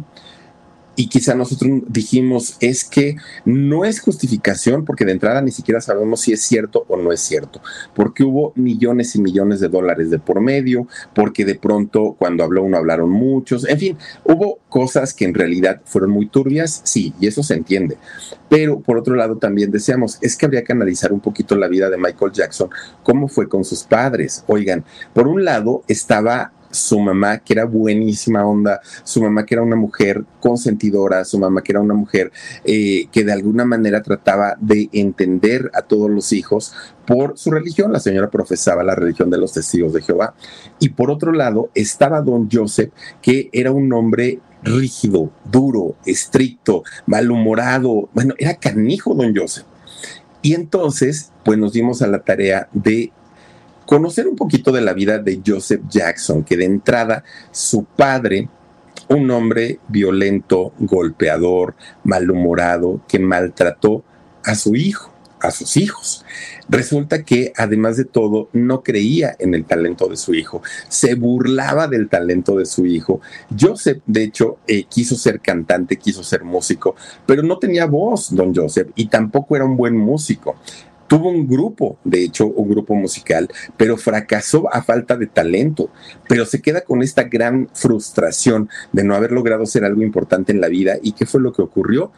[1.00, 6.20] y quizá nosotros dijimos es que no es justificación porque de entrada ni siquiera sabemos
[6.20, 7.62] si es cierto o no es cierto,
[7.95, 12.64] porque hubo millones y millones de dólares de por medio, porque de pronto cuando habló
[12.64, 17.28] uno hablaron muchos, en fin, hubo cosas que en realidad fueron muy turbias, sí, y
[17.28, 17.95] eso se entiende.
[18.50, 21.89] Pero por otro lado también decíamos, es que habría que analizar un poquito la vida
[21.89, 22.70] de Michael Jackson,
[23.04, 24.43] cómo fue con sus padres.
[24.47, 24.84] Oigan,
[25.14, 29.76] por un lado estaba su mamá, que era buenísima onda, su mamá que era una
[29.76, 32.32] mujer consentidora, su mamá que era una mujer
[32.63, 36.74] eh, que de alguna manera trataba de entender a todos los hijos
[37.05, 37.91] por su religión.
[37.91, 40.36] La señora profesaba la religión de los testigos de Jehová.
[40.80, 42.91] Y por otro lado estaba don Joseph,
[43.22, 48.09] que era un hombre rígido, duro, estricto, malhumorado.
[48.13, 49.65] Bueno, era canijo don Joseph.
[50.41, 53.11] Y entonces, pues nos dimos a la tarea de
[53.90, 58.48] conocer un poquito de la vida de Joseph Jackson, que de entrada su padre,
[59.08, 61.74] un hombre violento, golpeador,
[62.04, 64.04] malhumorado, que maltrató
[64.46, 65.12] a su hijo,
[65.42, 66.24] a sus hijos.
[66.70, 71.88] Resulta que, además de todo, no creía en el talento de su hijo, se burlaba
[71.88, 73.22] del talento de su hijo.
[73.60, 78.54] Joseph, de hecho, eh, quiso ser cantante, quiso ser músico, pero no tenía voz, don
[78.54, 80.58] Joseph, y tampoco era un buen músico.
[81.10, 85.89] Tuvo un grupo, de hecho, un grupo musical, pero fracasó a falta de talento,
[86.28, 90.62] pero se queda con esta gran frustración de no haber logrado ser algo importante en
[90.62, 90.97] la vida.
[91.01, 92.12] ¿Y qué fue lo que ocurrió?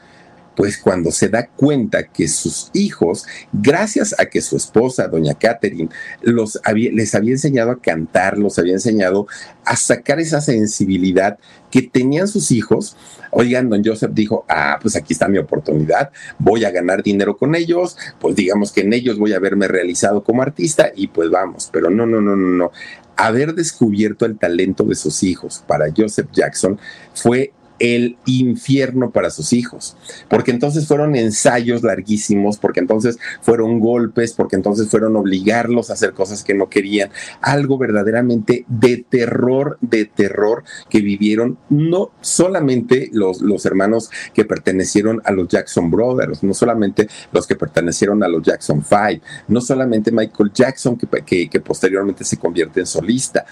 [0.56, 5.90] Pues cuando se da cuenta que sus hijos, gracias a que su esposa, doña Catherine,
[6.22, 9.28] los les había enseñado a cantar, los había enseñado
[9.66, 11.38] a sacar esa sensibilidad
[11.70, 12.98] que tenían sus hijos,
[13.32, 17.56] oigan, don Joseph dijo, ah, pues aquí está mi oportunidad, voy a ganar dinero con
[17.56, 21.70] ellos, pues digamos que en ellos voy a verme realizado como artista y pues vamos,
[21.72, 22.72] pero no, no, no, no, no.
[23.16, 26.80] Haber descubierto el talento de sus hijos para Joseph Jackson
[27.14, 29.98] fue el infierno para sus hijos,
[30.30, 36.14] porque entonces fueron ensayos larguísimos, porque entonces fueron golpes, porque entonces fueron obligarlos a hacer
[36.14, 37.10] cosas que no querían,
[37.42, 45.20] algo verdaderamente de terror, de terror que vivieron no solamente los, los hermanos que pertenecieron
[45.26, 50.12] a los Jackson Brothers, no solamente los que pertenecieron a los Jackson Five, no solamente
[50.12, 53.44] Michael Jackson que, que, que posteriormente se convierte en solista,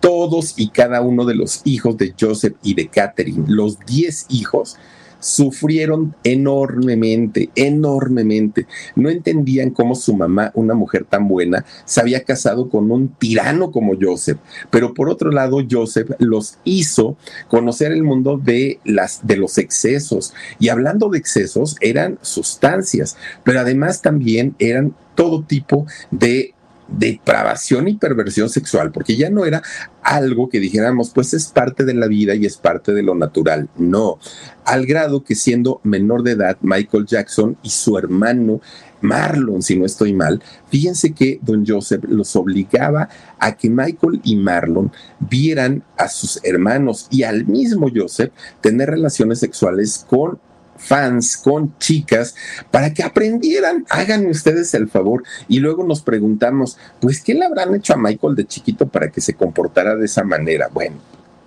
[0.00, 4.76] todos y cada uno de los hijos de Joseph y de Catherine, los diez hijos,
[5.20, 8.66] sufrieron enormemente, enormemente.
[8.94, 13.70] No entendían cómo su mamá, una mujer tan buena, se había casado con un tirano
[13.70, 14.38] como Joseph.
[14.70, 17.16] Pero por otro lado, Joseph los hizo
[17.48, 20.34] conocer el mundo de, las, de los excesos.
[20.58, 26.54] Y hablando de excesos, eran sustancias, pero además también eran todo tipo de
[26.88, 29.62] depravación y perversión sexual, porque ya no era
[30.02, 33.68] algo que dijéramos, pues es parte de la vida y es parte de lo natural.
[33.76, 34.18] No,
[34.64, 38.60] al grado que siendo menor de edad, Michael Jackson y su hermano
[39.00, 43.08] Marlon, si no estoy mal, fíjense que don Joseph los obligaba
[43.38, 49.38] a que Michael y Marlon vieran a sus hermanos y al mismo Joseph tener relaciones
[49.38, 50.40] sexuales con
[50.78, 52.34] fans, con chicas,
[52.70, 53.84] para que aprendieran.
[53.90, 55.24] Hagan ustedes el favor.
[55.48, 59.20] Y luego nos preguntamos, pues, ¿qué le habrán hecho a Michael de chiquito para que
[59.20, 60.68] se comportara de esa manera?
[60.72, 60.96] Bueno,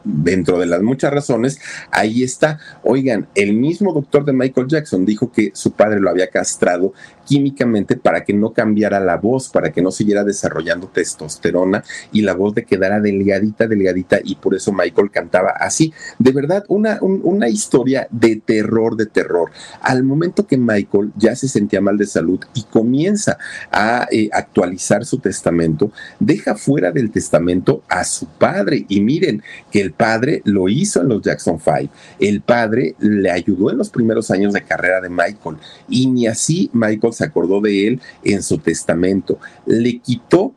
[0.04, 1.60] dentro de las muchas razones,
[1.92, 2.60] ahí está.
[2.84, 6.94] Oigan, el mismo doctor de Michael Jackson dijo que su padre lo había castrado
[7.26, 12.34] químicamente para que no cambiara la voz, para que no siguiera desarrollando testosterona y la
[12.34, 15.94] voz de quedara delgadita, delgadita y por eso Michael cantaba así.
[16.20, 19.52] De verdad, una, una historia de terror, de terror.
[19.82, 23.38] Al momento que Michael ya se sentía mal de salud y comienza
[23.72, 29.42] a eh, actualizar su testamento, deja fuera del testamento a su padre y miren
[29.72, 31.90] que el padre lo hizo en los Jackson Five.
[32.20, 35.58] El padre le ayudó en los primeros años de carrera de Michael
[35.90, 39.40] y ni así Michael se acordó de él en su testamento.
[39.66, 40.54] Le quitó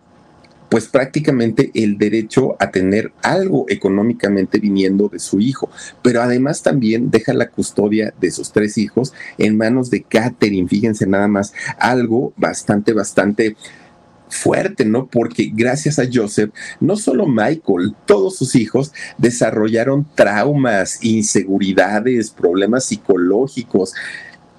[0.75, 5.71] pues prácticamente el derecho a tener algo económicamente viniendo de su hijo,
[6.03, 11.07] pero además también deja la custodia de sus tres hijos en manos de Catherine, fíjense
[11.07, 13.57] nada más, algo bastante, bastante
[14.35, 15.07] fuerte, ¿no?
[15.07, 23.95] Porque gracias a Joseph, no solo Michael, todos sus hijos desarrollaron traumas, inseguridades, problemas psicológicos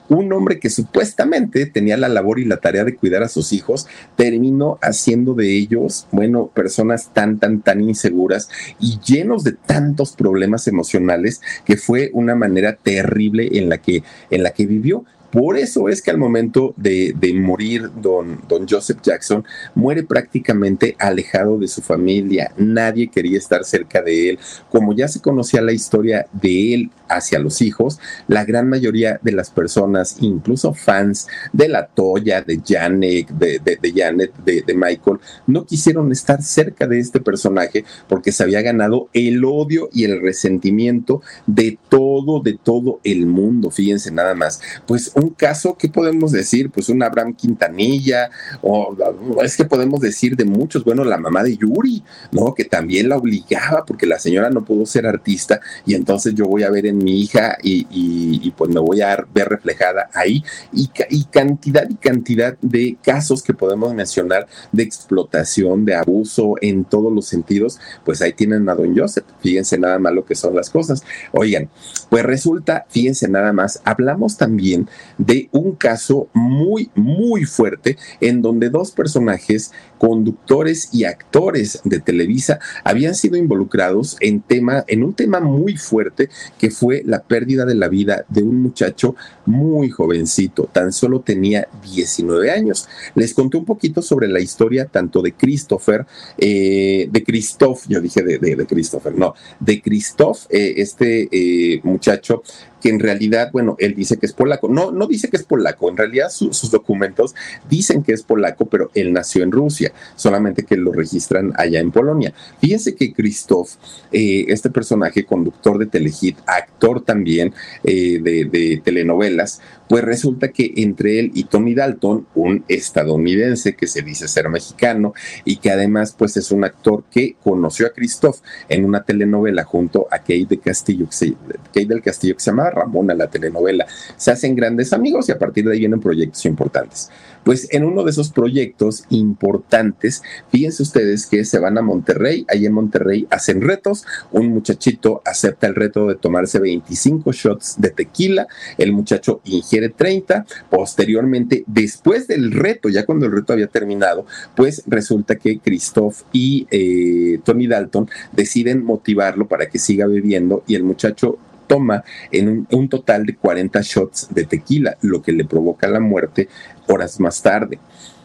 [0.07, 3.87] un hombre que supuestamente tenía la labor y la tarea de cuidar a sus hijos,
[4.15, 8.49] terminó haciendo de ellos, bueno, personas tan, tan, tan inseguras
[8.79, 14.43] y llenos de tantos problemas emocionales que fue una manera terrible en la que, en
[14.43, 15.05] la que vivió.
[15.35, 21.57] Por eso es que al momento de, morir don, don, Joseph Jackson, muere prácticamente alejado
[21.57, 22.53] de su familia.
[22.55, 24.39] Nadie quería estar cerca de él.
[24.69, 29.33] Como ya se conocía la historia de él hacia los hijos, la gran mayoría de
[29.33, 36.13] las personas, incluso fans de la Toya, de Janet, de, Janet, de, Michael, no quisieron
[36.13, 41.77] estar cerca de este personaje porque se había ganado el odio y el resentimiento de
[41.89, 43.69] todo, de todo el mundo.
[43.69, 44.61] Fíjense nada más.
[44.87, 46.69] Pues caso, ¿qué podemos decir?
[46.69, 48.29] Pues un Abraham Quintanilla,
[48.61, 48.95] o
[49.43, 52.53] es que podemos decir de muchos, bueno, la mamá de Yuri, ¿no?
[52.53, 56.63] Que también la obligaba porque la señora no pudo ser artista y entonces yo voy
[56.63, 60.89] a ver en mi hija y, y, pues me voy a ver reflejada ahí y,
[61.09, 67.11] y cantidad y cantidad de casos que podemos mencionar de explotación, de abuso en todos
[67.11, 70.69] los sentidos, pues ahí tienen a don Joseph, fíjense nada más lo que son las
[70.69, 71.03] cosas.
[71.31, 71.69] Oigan,
[72.09, 78.69] pues resulta, fíjense nada más, hablamos también de un caso muy, muy fuerte en donde
[78.69, 85.39] dos personajes, conductores y actores de Televisa, habían sido involucrados en, tema, en un tema
[85.39, 90.91] muy fuerte que fue la pérdida de la vida de un muchacho muy jovencito, tan
[90.91, 92.87] solo tenía 19 años.
[93.15, 96.05] Les conté un poquito sobre la historia tanto de Christopher,
[96.37, 102.43] eh, de Christoph, yo dije de, de, Christopher, no, de Christoph, eh, este eh, muchacho
[102.81, 104.67] que en realidad, bueno, él dice que es polaco.
[104.67, 107.35] No, no dice que es polaco, en realidad sus documentos
[107.69, 111.91] dicen que es polaco, pero él nació en Rusia, solamente que lo registran allá en
[111.91, 112.33] Polonia.
[112.59, 113.71] Fíjense que Christoph,
[114.11, 117.53] eh, este personaje, conductor de Telehit, actor también
[117.83, 123.87] eh, de, de telenovelas, pues resulta que entre él y Tony Dalton, un estadounidense que
[123.87, 125.13] se dice ser mexicano
[125.43, 130.07] y que además pues es un actor que conoció a Christoph en una telenovela junto
[130.11, 133.85] a Kate, de Castillo, Kate del Castillo que se llama Ramona, la telenovela.
[134.17, 137.09] Se hacen grandes amigos y a partir de ahí vienen proyectos importantes.
[137.43, 142.65] Pues en uno de esos proyectos importantes, fíjense ustedes que se van a Monterrey, ahí
[142.65, 148.47] en Monterrey hacen retos, un muchachito acepta el reto de tomarse 25 shots de tequila,
[148.79, 154.83] el muchacho ingiere 30, posteriormente, después del reto, ya cuando el reto había terminado, pues
[154.87, 160.83] resulta que Christoph y eh, Tony Dalton deciden motivarlo para que siga bebiendo y el
[160.83, 165.99] muchacho toma en un, total de 40 shots de tequila, lo que le provoca la
[165.99, 166.47] muerte
[166.87, 167.79] horas más tarde.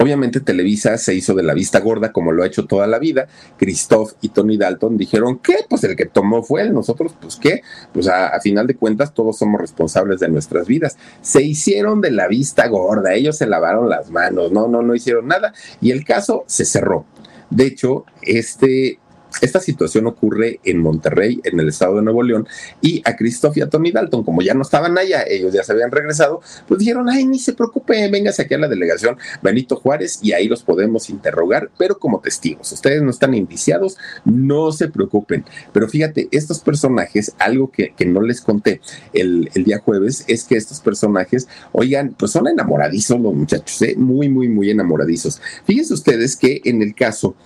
[0.00, 3.28] Obviamente Televisa se hizo de la vista gorda como lo ha hecho toda la vida.
[3.58, 7.60] Christoph y Tony Dalton dijeron que pues el que tomó fue él, nosotros pues qué,
[7.92, 10.96] pues a, final de cuentas todos somos responsables de nuestras vidas.
[11.20, 15.28] Se hicieron de la vista gorda, ellos se lavaron las manos, no, no, no hicieron
[15.28, 17.04] nada y el caso se cerró.
[17.50, 19.00] De hecho, este
[19.40, 22.46] esta situación ocurre en Monterrey, en el estado de Nuevo León,
[22.80, 25.72] y a Christoph y a Tony Dalton, como ya no estaban allá, ellos ya se
[25.72, 30.18] habían regresado, pues dijeron, ay, ni se preocupe, véngase aquí a la delegación Benito Juárez
[30.22, 32.72] y ahí los podemos interrogar, pero como testigos.
[32.72, 35.44] Ustedes no están indiciados, no se preocupen.
[35.72, 38.80] Pero fíjate, estos personajes, algo que, no les conté
[39.12, 43.94] el, día jueves, es que estos personajes, oigan, pues son enamoradizos los muchachos, ¿eh?
[43.96, 45.40] muy, muy, muy enamoradizos.
[45.64, 47.36] Fíjense ustedes que en el caso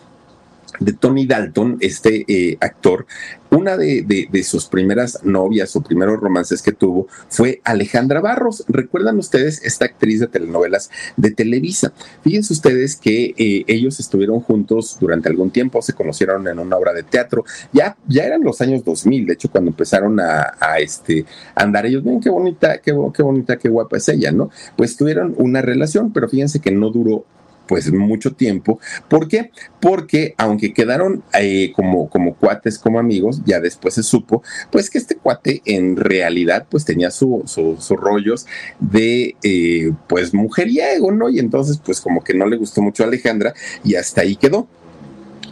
[0.80, 3.06] de Tony Dalton, este eh, actor,
[3.50, 8.64] una de, sus primeras novias o primeros romances que tuvo fue Alejandra Barros.
[8.68, 11.92] ¿Recuerdan ustedes esta actriz de telenovelas de Televisa?
[12.22, 16.92] Fíjense ustedes que eh, ellos estuvieron juntos durante algún tiempo, se conocieron en una obra
[16.92, 21.86] de teatro, ya, ya eran los años 2000, de hecho cuando empezaron a, este, andar
[21.86, 24.50] ellos, ven qué bonita, qué, qué bonita, qué guapa es ella, ¿no?
[24.76, 27.24] Pues tuvieron una relación, pero fíjense que no duró
[27.66, 28.78] pues mucho tiempo.
[29.08, 29.50] ¿Por qué?
[29.80, 34.98] Porque aunque quedaron eh, como, como cuates, como amigos, ya después se supo, pues que
[34.98, 38.46] este cuate en realidad pues tenía sus su, rollos
[38.80, 41.28] de eh, pues mujeriego, ¿no?
[41.28, 44.68] Y entonces pues como que no le gustó mucho a Alejandra y hasta ahí quedó.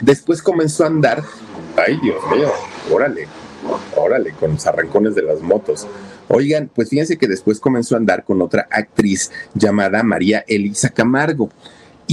[0.00, 1.22] Después comenzó a andar,
[1.76, 2.50] ay Dios mío,
[2.90, 3.28] órale,
[3.96, 5.86] órale, con los arrancones de las motos.
[6.28, 11.50] Oigan, pues fíjense que después comenzó a andar con otra actriz llamada María Elisa Camargo.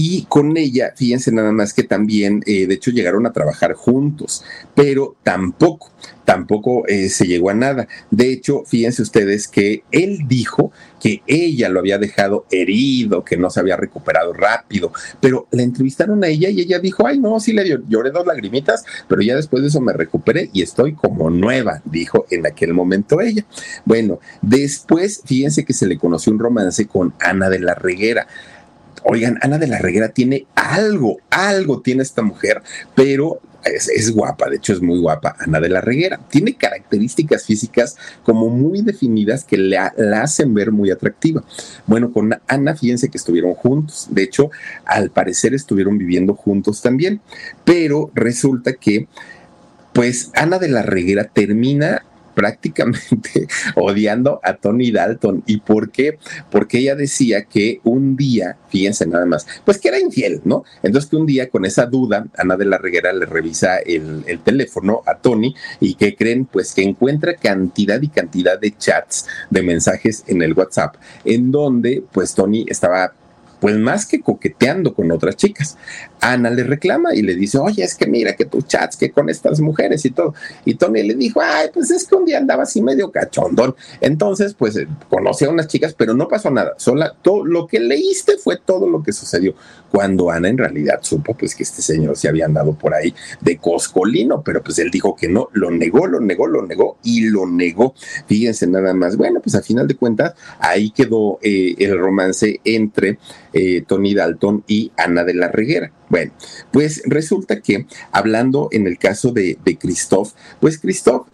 [0.01, 4.45] Y con ella, fíjense nada más que también, eh, de hecho, llegaron a trabajar juntos,
[4.73, 5.91] pero tampoco,
[6.23, 7.85] tampoco eh, se llegó a nada.
[8.09, 10.71] De hecho, fíjense ustedes que él dijo
[11.01, 16.23] que ella lo había dejado herido, que no se había recuperado rápido, pero la entrevistaron
[16.23, 19.63] a ella y ella dijo, ay, no, sí le lloré dos lagrimitas, pero ya después
[19.63, 23.45] de eso me recuperé y estoy como nueva, dijo en aquel momento ella.
[23.83, 28.27] Bueno, después, fíjense que se le conoció un romance con Ana de la Reguera.
[29.03, 32.61] Oigan, Ana de la Reguera tiene algo, algo tiene esta mujer,
[32.95, 36.19] pero es, guapa, de hecho es muy guapa, Ana de la Reguera.
[36.29, 41.43] Tiene características físicas como muy definidas que la, la, hacen ver muy atractiva.
[41.85, 44.07] Bueno, con Ana, fíjense que estuvieron juntos.
[44.09, 44.49] De hecho,
[44.85, 47.21] al parecer estuvieron viviendo juntos también.
[47.65, 49.07] Pero resulta que,
[49.93, 52.03] pues, Ana de la Reguera termina
[52.39, 55.43] prácticamente odiando a Tony Dalton.
[55.45, 56.17] ¿Y por qué?
[56.49, 60.63] Porque ella decía que un día, fíjense nada más, pues que era infiel, ¿no?
[60.81, 64.39] Entonces que un día con esa duda, Ana de la Reguera le revisa el, el
[64.39, 69.61] teléfono a Tony y que creen, pues que encuentra cantidad y cantidad de chats, de
[69.61, 73.11] mensajes en el WhatsApp, en donde pues Tony estaba
[73.59, 75.77] pues más que coqueteando con otras chicas.
[76.21, 79.29] Ana le reclama y le dice, oye, es que mira que tus chats, que con
[79.29, 80.33] estas mujeres y todo.
[80.65, 83.75] Y Tony le dijo, ay, pues es que un día andaba así medio cachondón.
[84.01, 86.73] Entonces, pues eh, conocí a unas chicas, pero no pasó nada.
[86.77, 89.55] Sola, todo lo que leíste fue todo lo que sucedió.
[89.91, 93.57] Cuando Ana en realidad supo, pues que este señor se había andado por ahí de
[93.57, 97.47] coscolino, pero pues él dijo que no, lo negó, lo negó, lo negó y lo
[97.47, 97.93] negó.
[98.27, 99.17] Fíjense nada más.
[99.17, 103.17] Bueno, pues a final de cuentas, ahí quedó eh, el romance entre
[103.53, 105.91] eh, Tony Dalton y Ana de la Reguera.
[106.09, 106.31] Bueno,
[106.71, 111.27] pues resulta que hablando en el caso de, de Christoph, pues Christoph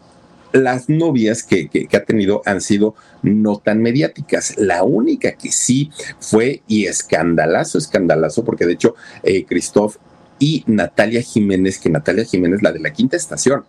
[0.56, 4.58] las novias que, ha tenido han sido no tan mediáticas.
[4.58, 9.98] La única que sí fue y escandalazo, escandalazo, porque de hecho eh, Christoph
[10.40, 13.64] y Natalia Jiménez, que Natalia Jiménez, la de la quinta estación.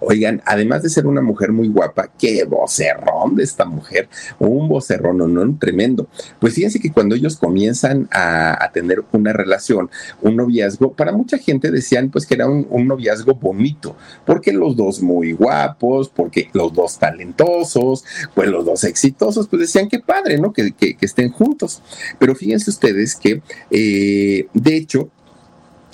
[0.00, 4.08] Oigan, además de ser una mujer muy guapa, qué vocerrón de esta mujer,
[4.38, 6.08] un vocerrón, no, no, tremendo.
[6.38, 9.90] Pues fíjense que cuando ellos comienzan a, tener una relación,
[10.22, 15.02] un noviazgo, para mucha gente decían pues que era un, noviazgo bonito, porque los dos
[15.02, 18.04] muy guapos, porque los dos talentosos,
[18.34, 20.52] pues los dos exitosos, pues decían que padre, ¿no?
[20.52, 21.82] Que, que, estén juntos.
[22.18, 25.10] Pero fíjense ustedes que, eh, de hecho,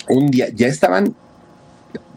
[0.09, 1.15] un día ya estaban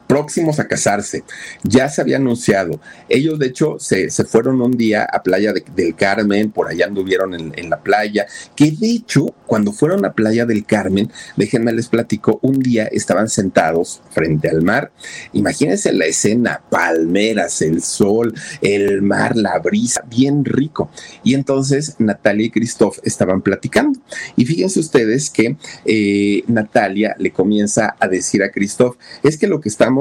[0.09, 1.23] próximos a casarse.
[1.63, 2.81] Ya se había anunciado.
[3.09, 7.69] Ellos, de hecho, se, fueron un día a Playa del Carmen, por allá anduvieron en,
[7.69, 12.61] la playa, que de hecho, cuando fueron a Playa del Carmen, déjenme les platico, un
[12.61, 14.91] día estaban sentados frente al mar.
[15.35, 20.91] Imagínense la escena, palmeras, el sol, el mar, la brisa, bien rico.
[21.23, 24.01] Y entonces Natalia y Christoph estaban platicando.
[24.37, 29.61] Y fíjense ustedes que eh, Natalia le comienza a decir a Christoph, es que lo
[29.61, 29.98] que estamos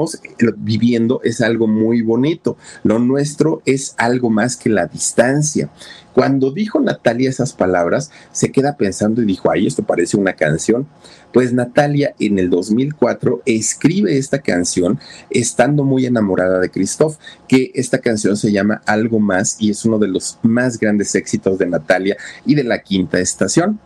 [0.56, 2.56] viviendo es algo muy bonito.
[2.84, 5.70] Lo nuestro es algo más que la distancia.
[6.18, 10.88] Cuando dijo Natalia esas palabras, se queda pensando y dijo, ay, esto parece una canción.
[11.32, 14.98] Pues Natalia en el 2004 escribe esta canción
[15.30, 19.98] estando muy enamorada de Christoph, que esta canción se llama Algo más y es uno
[19.98, 23.78] de los más grandes éxitos de Natalia y de la quinta estación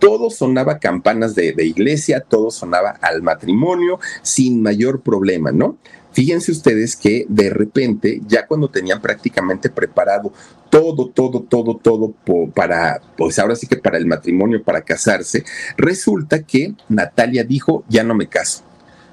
[0.00, 5.76] todo sonaba campanas de, iglesia, todo sonaba al matrimonio sin mayor problema, ¿no?
[6.12, 10.32] Fíjense ustedes que de repente, ya cuando tenían prácticamente preparado
[10.68, 12.14] todo, todo, todo, todo
[12.52, 15.44] para, pues ahora sí que para el matrimonio, para casarse,
[15.76, 18.64] resulta que Natalia dijo, ya no me caso,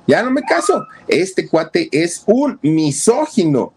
[0.07, 3.73] ya no me caso, este cuate es un misógino.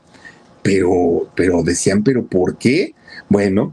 [0.62, 2.94] Pero, pero decían, pero ¿por qué?
[3.30, 3.72] Bueno,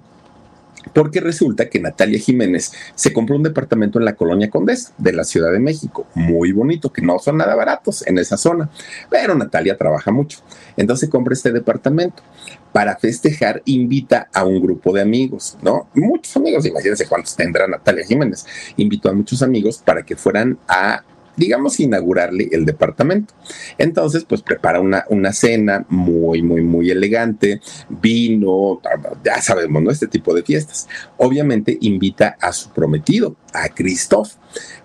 [0.93, 5.23] porque resulta que Natalia Jiménez se compró un departamento en la colonia Condesa de la
[5.23, 8.69] Ciudad de México, muy bonito, que no son nada baratos en esa zona,
[9.09, 10.39] pero Natalia trabaja mucho.
[10.75, 12.23] Entonces compra este departamento.
[12.73, 15.87] Para festejar, invita a un grupo de amigos, ¿no?
[15.95, 18.45] Muchos amigos, imagínense cuántos tendrá Natalia Jiménez.
[18.75, 21.03] Invitó a muchos amigos para que fueran a
[21.37, 23.33] digamos, inaugurarle el departamento.
[23.77, 28.81] Entonces, pues prepara una, una cena muy, muy, muy elegante, vino,
[29.23, 29.91] ya sabemos, ¿no?
[29.91, 30.87] Este tipo de fiestas.
[31.17, 34.33] Obviamente invita a su prometido, a Christoph.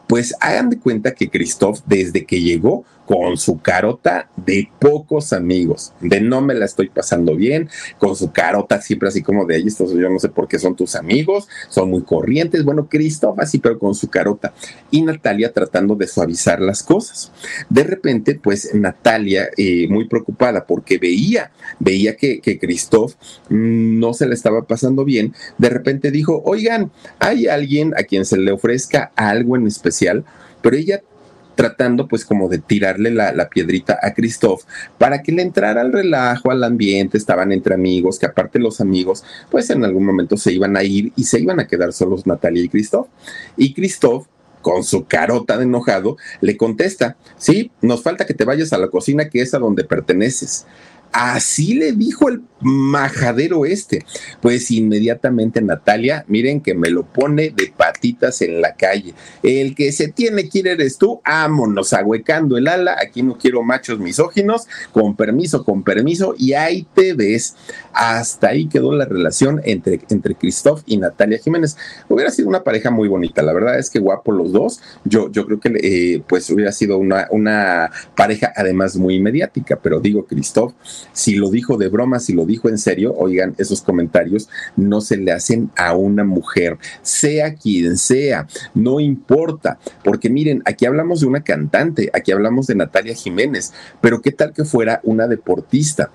[0.07, 5.92] Pues hagan de cuenta que Christoph, desde que llegó, con su carota de pocos amigos,
[6.00, 9.66] de no me la estoy pasando bien, con su carota siempre así como de ahí,
[9.66, 13.59] estos yo no sé por qué son tus amigos, son muy corrientes, bueno, Christoph así,
[13.59, 14.53] pero con su carota,
[14.90, 17.32] y Natalia tratando de suavizar las cosas.
[17.68, 23.14] De repente, pues Natalia, eh, muy preocupada porque veía, veía que, que Christoph
[23.48, 28.24] mm, no se la estaba pasando bien, de repente dijo, oigan, hay alguien a quien
[28.24, 30.24] se le ofrezca algo en especial,
[30.61, 31.03] pero ella
[31.55, 34.62] tratando pues como de tirarle la, piedrita a Christoph
[34.98, 39.24] para que le entrara al relajo, al ambiente, estaban entre amigos, que aparte los amigos
[39.50, 42.64] pues en algún momento se iban a ir y se iban a quedar solos Natalia
[42.64, 43.09] y Christoph.
[43.57, 44.26] Y Christoph
[44.62, 48.88] con su carota de enojado, le contesta, sí, nos falta que te vayas a la
[48.88, 50.66] cocina que es a donde perteneces.
[51.13, 54.05] Así le dijo el majadero este.
[54.41, 59.15] Pues inmediatamente Natalia, miren que me lo pone de patitas en la calle.
[59.43, 62.97] El que se tiene que ir eres tú, ámonos, ahuecando el ala.
[63.01, 67.57] Aquí no quiero machos misóginos, con permiso, con permiso, y ahí te ves.
[67.93, 70.37] Hasta ahí quedó la relación entre, entre
[70.87, 71.77] y Natalia Jiménez.
[72.09, 74.81] Hubiera sido una pareja muy bonita, la verdad es que guapo los dos.
[75.05, 80.01] Yo, yo creo que eh, pues hubiera sido una, una pareja además muy mediática, pero
[80.01, 80.73] digo, Christoph
[81.12, 85.16] si lo dijo de broma, si lo dijo en serio, oigan, esos comentarios no se
[85.16, 91.26] le hacen a una mujer, sea quien sea, no importa, porque miren, aquí hablamos de
[91.26, 96.11] una cantante, aquí hablamos de Natalia Jiménez, pero ¿qué tal que fuera una deportista?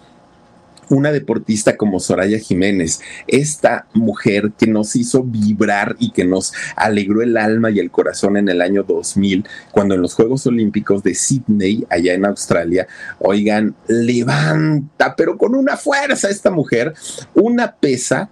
[0.90, 7.22] Una deportista como Soraya Jiménez, esta mujer que nos hizo vibrar y que nos alegró
[7.22, 11.16] el alma y el corazón en el año 2000, cuando en los Juegos Olímpicos de
[11.16, 12.88] Sydney, allá en Australia,
[13.20, 16.94] oigan, levanta, pero con una fuerza esta mujer,
[17.34, 18.30] una pesa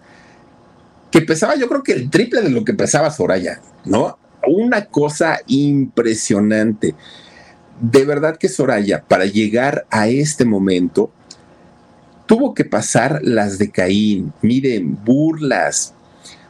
[1.12, 4.18] que pesaba yo creo que el triple de lo que pesaba Soraya, ¿no?
[4.48, 6.94] Una cosa impresionante.
[7.80, 11.12] De verdad que Soraya, para llegar a este momento,
[12.26, 14.34] tuvo que pasar las de Caín.
[14.42, 15.94] Miren, burlas,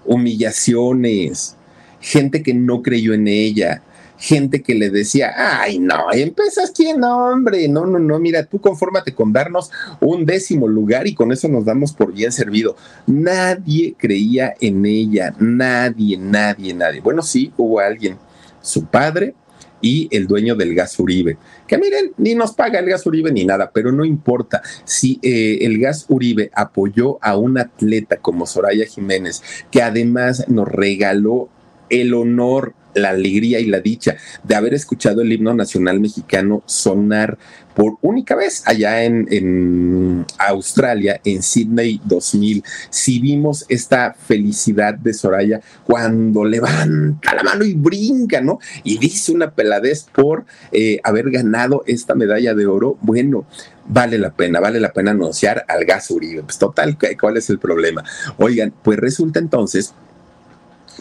[0.06, 1.56] humillaciones,
[2.00, 3.82] gente que no creyó en ella,
[4.18, 9.14] gente que le decía, ay, no, empiezas quién, hombre, no, no, no, mira, tú confórmate
[9.14, 12.76] con darnos un décimo lugar y con eso nos damos por bien servido.
[13.08, 17.02] Nadie creía en ella, nadie, nadie, nadie.
[17.02, 18.18] Bueno, sí, hubo alguien,
[18.62, 19.36] su padre,
[19.82, 21.38] y el dueño del gas Uribe.
[21.68, 24.62] Que miren, ni nos paga el gas Uribe ni nada, pero no importa.
[24.84, 29.42] Si eh, el gas Uribe apoyó a un atleta como Soraya Jiménez,
[29.72, 31.50] que además nos regaló
[31.90, 37.38] el honor la alegría y la dicha de haber escuchado el himno nacional mexicano sonar
[37.76, 42.64] por única vez allá en, Australia, en Sydney 2000.
[42.90, 48.60] Si vimos esta felicidad de Soraya cuando levanta la mano y brinca, ¿no?
[48.86, 53.46] Y dice una peladez por eh, haber ganado esta medalla de oro, bueno,
[53.88, 56.44] vale la pena, vale la pena anunciar al gas Uribe.
[56.44, 58.06] Pues total, ¿cuál es el problema?
[58.38, 59.94] Oigan, pues resulta entonces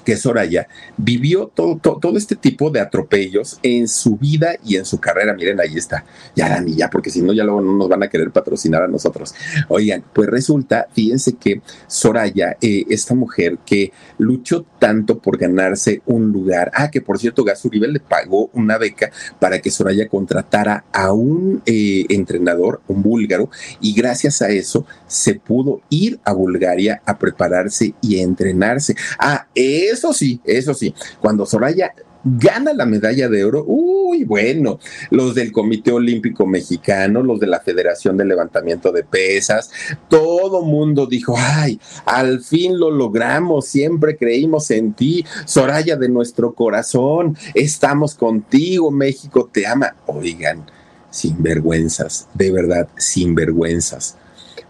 [0.04, 5.00] que Soraya vivió todo, todo, este tipo de atropellos en su vida y en su
[5.00, 5.34] carrera.
[5.34, 6.04] Miren, ahí está.
[6.36, 8.88] Ya la ya, porque si no, ya luego no nos van a querer patrocinar a
[8.88, 9.34] nosotros.
[9.68, 16.32] Oigan, pues resulta, fíjense que Soraya, eh, esta mujer que luchó tanto por ganarse un
[16.32, 20.84] lugar, ah, que por cierto, Gas Uribe le pagó una beca para que Soraya contratara
[20.92, 23.50] a un eh, entrenador, un búlgaro,
[23.80, 28.94] y gracias a eso se pudo ir a Bulgaria a prepararse y entrenarse.
[29.18, 31.92] Ah, eso sí, eso sí, cuando Soraya
[32.24, 34.78] gana la medalla de oro, uy, bueno,
[35.10, 39.70] los del Comité Olímpico Mexicano, los de la Federación de Levantamiento de Pesas,
[40.08, 46.54] todo mundo dijo, ay, al fin lo logramos, siempre creímos en ti, Soraya de nuestro
[46.54, 49.94] corazón, estamos contigo, México te ama.
[50.06, 50.64] Oigan,
[51.10, 54.16] sinvergüenzas, de verdad, sinvergüenzas.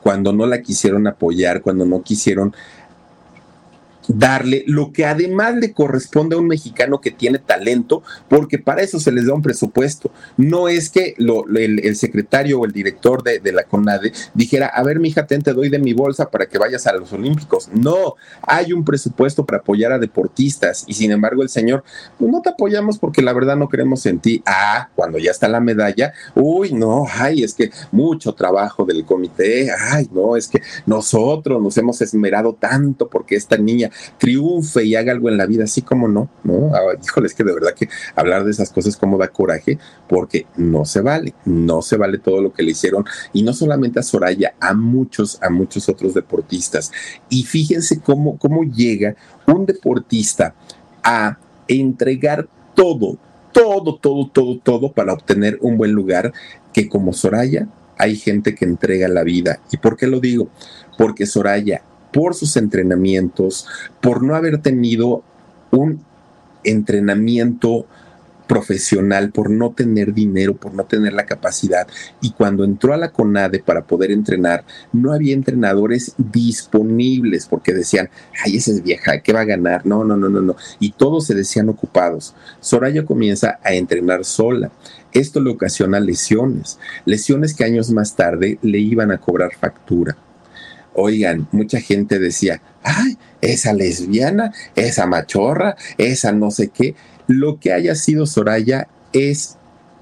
[0.03, 2.55] Cuando no la quisieron apoyar, cuando no quisieron
[4.09, 9.01] darle lo que además le corresponde a un mexicano que tiene talento, porque para eso
[9.01, 10.11] se les da un presupuesto.
[10.37, 15.27] No es que el, secretario o el director de, la CONADE dijera, a ver, mija,
[15.27, 17.69] ten, te doy de mi bolsa para que vayas a los Olímpicos.
[17.73, 21.85] No, hay un presupuesto para apoyar a deportistas y sin embargo el señor,
[22.19, 24.43] pues no te apoyamos porque la verdad no creemos en ti.
[24.47, 29.71] Ah, cuando ya está la medalla, uy, no, ay, es que mucho trabajo del comité,
[29.73, 35.13] ay, no, es que nosotros nos hemos esmerado tanto porque esta niña triunfe y haga
[35.13, 36.75] algo en la vida, así como no, ¿no?
[36.75, 39.79] Ah, híjole, es que de verdad que hablar de esas cosas como da coraje,
[40.09, 44.01] porque no se vale, no se vale todo lo que le hicieron, y no solamente
[44.01, 46.93] a Soraya, a muchos, a muchos otros deportistas.
[47.29, 49.17] Y fíjense cómo, cómo llega
[49.47, 50.55] un deportista
[51.03, 51.39] a
[51.69, 53.19] entregar todo,
[53.53, 56.33] todo, todo, todo, todo para obtener un buen lugar,
[56.73, 59.61] que como Soraya hay gente que entrega la vida.
[59.71, 60.49] ¿Y por qué lo digo?
[60.99, 61.83] Porque Soraya
[62.15, 63.67] por sus entrenamientos,
[64.01, 65.25] por no haber tenido
[65.73, 66.01] un
[66.62, 67.87] entrenamiento
[68.47, 71.89] profesional, por no tener dinero, por no tener la capacidad.
[72.21, 78.11] Y cuando entró a la CONADE para poder entrenar, no había entrenadores disponibles porque decían,
[78.45, 79.85] ay, esa es vieja, ¿qué va a ganar?
[79.85, 80.55] No, no, no, no, no.
[80.79, 82.35] Y todos se decían ocupados.
[82.61, 84.71] Soraya comienza a entrenar sola.
[85.12, 90.17] Esto le ocasiona lesiones, lesiones que años más tarde le iban a cobrar factura.
[90.95, 96.95] Oigan, mucha gente decía, ay, esa lesbiana, esa machorra, esa no sé qué.
[97.27, 99.57] Lo que haya sido Soraya es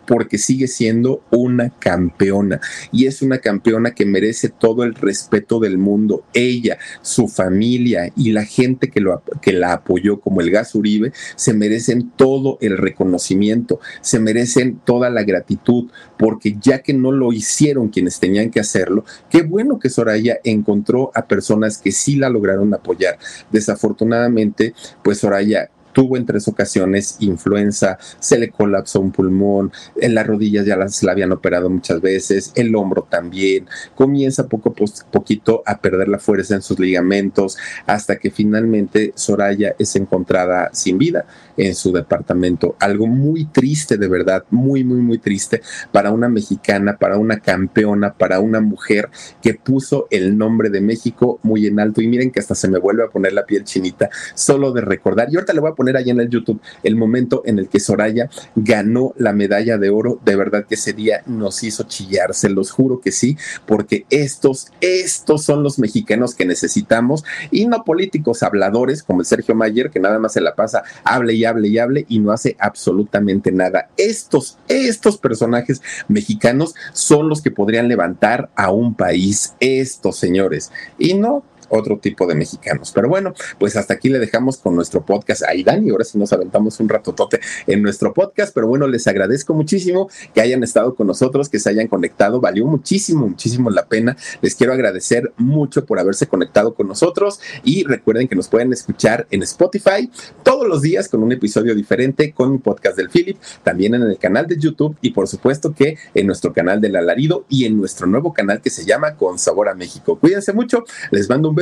[0.06, 5.78] porque sigue siendo una campeona y es una campeona que merece todo el respeto del
[5.78, 6.24] mundo.
[6.32, 11.12] Ella, su familia y la gente que, lo, que la apoyó como el Gas Uribe
[11.36, 17.32] se merecen todo el reconocimiento, se merecen toda la gratitud porque ya que no lo
[17.32, 22.28] hicieron quienes tenían que hacerlo, qué bueno que Soraya encontró a personas que sí la
[22.28, 23.18] lograron apoyar.
[23.50, 30.26] Desafortunadamente, pues Soraya tuvo en tres ocasiones influenza, se le colapsó un pulmón, en las
[30.26, 35.62] rodillas ya se la habían operado muchas veces, el hombro también, comienza poco a poquito
[35.66, 41.26] a perder la fuerza en sus ligamentos hasta que finalmente Soraya es encontrada sin vida
[41.56, 42.76] en su departamento.
[42.80, 48.14] Algo muy triste, de verdad, muy, muy, muy triste para una mexicana, para una campeona,
[48.14, 49.10] para una mujer
[49.42, 52.00] que puso el nombre de México muy en alto.
[52.00, 55.28] Y miren que hasta se me vuelve a poner la piel chinita solo de recordar.
[55.30, 57.80] Y ahorita le voy a poner ahí en el YouTube el momento en el que
[57.80, 60.18] Soraya ganó la medalla de oro.
[60.24, 64.68] De verdad que ese día nos hizo chillar, se los juro que sí, porque estos,
[64.80, 70.00] estos son los mexicanos que necesitamos y no políticos habladores como el Sergio Mayer, que
[70.00, 73.88] nada más se la pasa, hable y hable y hable y no hace absolutamente nada.
[73.96, 80.70] Estos, estos personajes mexicanos son los que podrían levantar a un país, estos señores.
[80.98, 82.92] Y no, otro tipo de mexicanos.
[82.94, 85.42] Pero bueno, pues hasta aquí le dejamos con nuestro podcast.
[85.44, 89.54] Ahí, Dani, ahora sí nos aventamos un ratotote en nuestro podcast, pero bueno, les agradezco
[89.54, 92.40] muchísimo que hayan estado con nosotros, que se hayan conectado.
[92.40, 94.16] Valió muchísimo, muchísimo la pena.
[94.42, 99.26] Les quiero agradecer mucho por haberse conectado con nosotros y recuerden que nos pueden escuchar
[99.30, 100.10] en Spotify
[100.42, 104.18] todos los días con un episodio diferente con un podcast del Philip, también en el
[104.18, 108.06] canal de YouTube y por supuesto que en nuestro canal del Alarido y en nuestro
[108.06, 110.18] nuevo canal que se llama Con Sabor a México.
[110.18, 111.61] Cuídense mucho, les mando un beso